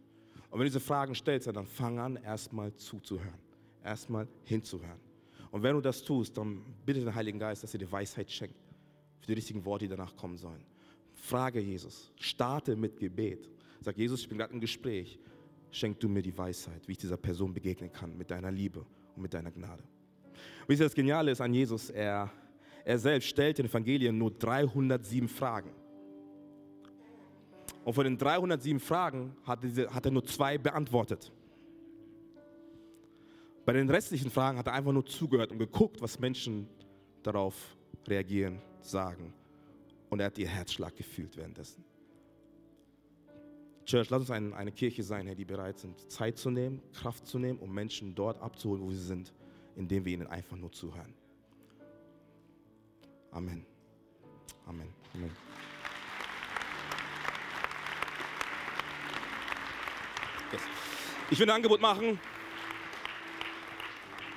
[0.50, 3.38] Und wenn du diese Fragen stellst, dann fang an, erstmal zuzuhören.
[3.84, 4.98] Erstmal hinzuhören.
[5.50, 8.56] Und wenn du das tust, dann bitte den Heiligen Geist, dass er dir Weisheit schenkt
[9.20, 10.64] für die richtigen Worte, die danach kommen sollen.
[11.14, 12.12] Frage Jesus.
[12.16, 13.48] Starte mit Gebet.
[13.80, 15.18] Sag Jesus, ich bin gerade im Gespräch.
[15.70, 18.84] Schenk du mir die Weisheit, wie ich dieser Person begegnen kann, mit deiner Liebe
[19.14, 19.84] und mit deiner Gnade.
[20.66, 22.30] Wisst ihr, das Geniale ist an Jesus, er,
[22.84, 25.70] er selbst stellt in den Evangelien nur 307 Fragen.
[27.84, 31.32] Und von den 307 Fragen hat, diese, hat er nur zwei beantwortet.
[33.64, 36.68] Bei den restlichen Fragen hat er einfach nur zugehört und geguckt, was Menschen
[37.22, 37.76] darauf
[38.06, 39.32] reagieren, sagen.
[40.08, 41.84] Und er hat ihr Herzschlag gefühlt währenddessen.
[43.84, 47.38] Church, lass uns ein, eine Kirche sein, die bereit sind, Zeit zu nehmen, Kraft zu
[47.38, 49.32] nehmen, um Menschen dort abzuholen, wo sie sind,
[49.76, 51.14] indem wir ihnen einfach nur zuhören.
[53.30, 53.64] Amen.
[54.66, 54.88] Amen.
[55.14, 55.30] Amen.
[60.52, 60.62] Yes.
[61.30, 62.18] Ich will ein Angebot machen.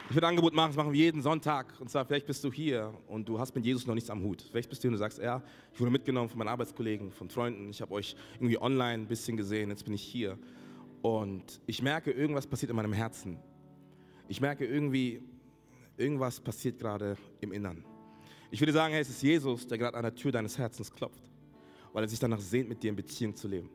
[0.10, 1.74] Ich will ein Angebot machen, das machen wir jeden Sonntag.
[1.80, 4.46] Und zwar, vielleicht bist du hier und du hast mit Jesus noch nichts am Hut.
[4.52, 5.42] Vielleicht bist du hier und du sagst, ja,
[5.74, 7.70] ich wurde mitgenommen von meinen Arbeitskollegen, von Freunden.
[7.72, 10.38] Ich habe euch irgendwie online ein bisschen gesehen, jetzt bin ich hier.
[11.02, 13.40] Und ich merke, irgendwas passiert in meinem Herzen.
[14.28, 15.24] Ich merke irgendwie,
[15.98, 17.84] irgendwas passiert gerade im Innern.
[18.52, 21.24] Ich würde sagen, hey, es ist Jesus, der gerade an der Tür deines Herzens klopft,
[21.92, 23.70] weil er sich danach sehnt, mit dir in Beziehung zu leben.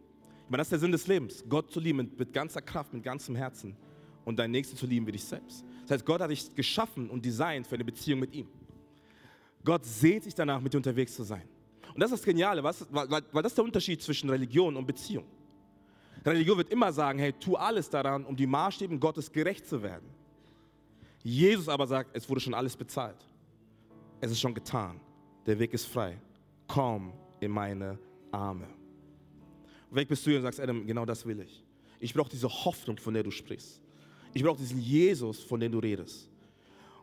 [0.48, 3.02] Meine, das ist der Sinn des Lebens, Gott zu lieben mit, mit ganzer Kraft, mit
[3.02, 3.76] ganzem Herzen
[4.24, 5.64] und deinen Nächsten zu lieben wie dich selbst.
[5.82, 8.48] Das heißt, Gott hat dich geschaffen und designt für eine Beziehung mit ihm.
[9.64, 11.46] Gott sehnt sich danach, mit dir unterwegs zu sein.
[11.94, 14.86] Und das ist das Geniale, was, weil, weil das ist der Unterschied zwischen Religion und
[14.86, 15.24] Beziehung.
[16.24, 20.08] Religion wird immer sagen, hey, tu alles daran, um die Maßstäben Gottes gerecht zu werden.
[21.22, 23.28] Jesus aber sagt, es wurde schon alles bezahlt.
[24.20, 25.00] Es ist schon getan.
[25.46, 26.20] Der Weg ist frei.
[26.66, 27.98] Komm in meine
[28.30, 28.77] Arme.
[29.90, 31.64] Weg bist du hier und sagst, Adam, genau das will ich.
[32.00, 33.80] Ich brauche diese Hoffnung, von der du sprichst.
[34.34, 36.28] Ich brauche diesen Jesus, von dem du redest.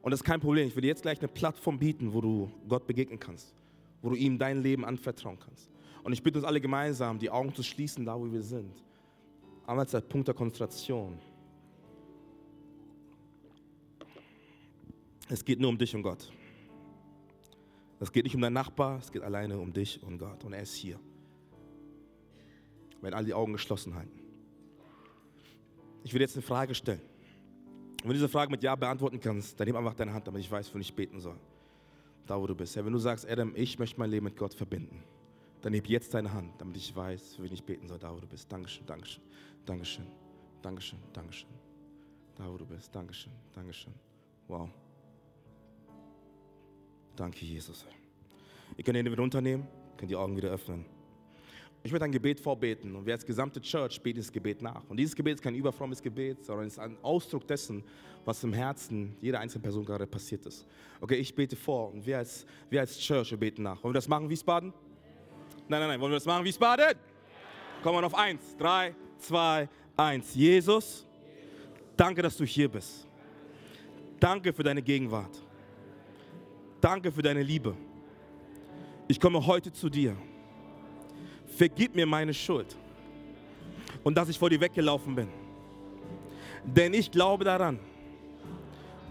[0.01, 0.67] Und das ist kein Problem.
[0.67, 3.55] Ich will dir jetzt gleich eine Plattform bieten, wo du Gott begegnen kannst,
[4.01, 5.69] wo du ihm dein Leben anvertrauen kannst.
[6.03, 8.71] Und ich bitte uns alle gemeinsam, die Augen zu schließen, da wo wir sind.
[9.65, 11.17] Einmal als Punkt der Konzentration.
[15.27, 16.31] Es geht nur um dich und Gott.
[17.99, 20.43] Es geht nicht um deinen Nachbar, es geht alleine um dich und Gott.
[20.43, 20.99] Und er ist hier.
[23.01, 24.19] Wenn alle die Augen geschlossen halten.
[26.03, 27.01] Ich will jetzt eine Frage stellen.
[27.01, 30.41] Und wenn du diese Frage mit Ja beantworten kannst, dann nimm einfach deine Hand, damit
[30.41, 31.37] ich weiß, wofür ich beten soll.
[32.27, 32.75] Da, wo du bist.
[32.75, 35.03] Ja, wenn du sagst, Adam, ich möchte mein Leben mit Gott verbinden,
[35.61, 38.19] dann heb jetzt deine Hand, damit ich weiß, für wen ich beten soll, da, wo
[38.19, 38.51] du bist.
[38.51, 39.23] Dankeschön, Dankeschön,
[39.65, 40.05] Dankeschön,
[40.61, 41.49] Dankeschön, Dankeschön.
[42.35, 42.93] Da, wo du bist.
[42.93, 43.93] Dankeschön, Dankeschön.
[44.47, 44.69] Wow.
[47.15, 47.85] Danke, Jesus.
[48.77, 49.65] Ihr könnt Hände wieder runternehmen,
[49.97, 50.85] könnt die Augen wieder öffnen.
[51.85, 54.81] Ich möchte ein Gebet vorbeten und wir als gesamte Church beten dieses Gebet nach.
[54.89, 57.83] Und dieses Gebet ist kein überfrommes Gebet, sondern es ist ein Ausdruck dessen,
[58.25, 60.65] was im Herzen jeder einzelnen Person gerade passiert ist.
[60.99, 63.83] Okay, ich bete vor und wir als, wir als Church wir beten nach.
[63.83, 64.73] Wollen wir das machen, Wiesbaden?
[65.67, 66.01] Nein, nein, nein.
[66.01, 66.95] Wollen wir das machen, Wiesbaden?
[67.83, 68.57] Kommen wir auf eins.
[68.57, 70.33] Drei, zwei, eins.
[70.33, 71.05] Jesus,
[71.95, 73.07] danke, dass du hier bist.
[74.19, 75.39] Danke für deine Gegenwart.
[76.81, 77.77] Danke für deine Liebe.
[79.07, 80.17] Ich komme heute zu dir.
[81.57, 82.75] Vergib mir meine Schuld
[84.03, 85.27] und dass ich vor dir weggelaufen bin.
[86.63, 87.79] Denn ich glaube daran,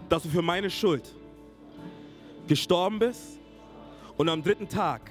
[0.09, 1.13] dass du für meine Schuld
[2.47, 3.39] gestorben bist
[4.17, 5.09] und am dritten Tag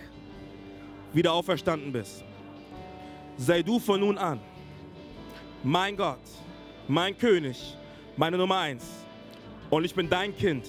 [1.13, 2.25] wieder auferstanden bist.
[3.37, 4.41] Sei du von nun an
[5.65, 6.21] mein Gott,
[6.87, 7.77] mein König,
[8.17, 8.85] meine Nummer eins.
[9.71, 10.69] Und ich bin dein Kind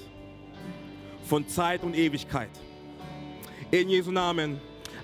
[1.25, 2.49] von Zeit und Ewigkeit.
[3.71, 4.59] In Jesu Namen.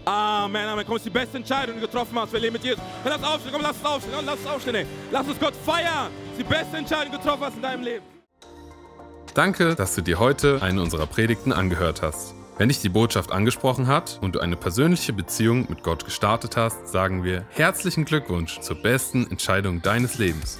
[0.06, 0.86] Amen, Amen.
[0.86, 2.34] Komm, es ist die beste Entscheidung, die du getroffen hast.
[2.34, 2.82] Wir leben mit Jesus.
[3.06, 4.76] Lass uns aufstehen, komm, lass uns aufstehen, komm, lass uns aufstehen.
[4.76, 4.86] Ey.
[5.12, 6.08] Lass uns Gott feiern.
[6.26, 8.06] Es ist die beste Entscheidung, die du getroffen hast in deinem Leben.
[9.34, 12.34] Danke, dass du dir heute eine unserer Predigten angehört hast.
[12.58, 16.90] Wenn dich die Botschaft angesprochen hat und du eine persönliche Beziehung mit Gott gestartet hast,
[16.90, 20.60] sagen wir herzlichen Glückwunsch zur besten Entscheidung deines Lebens.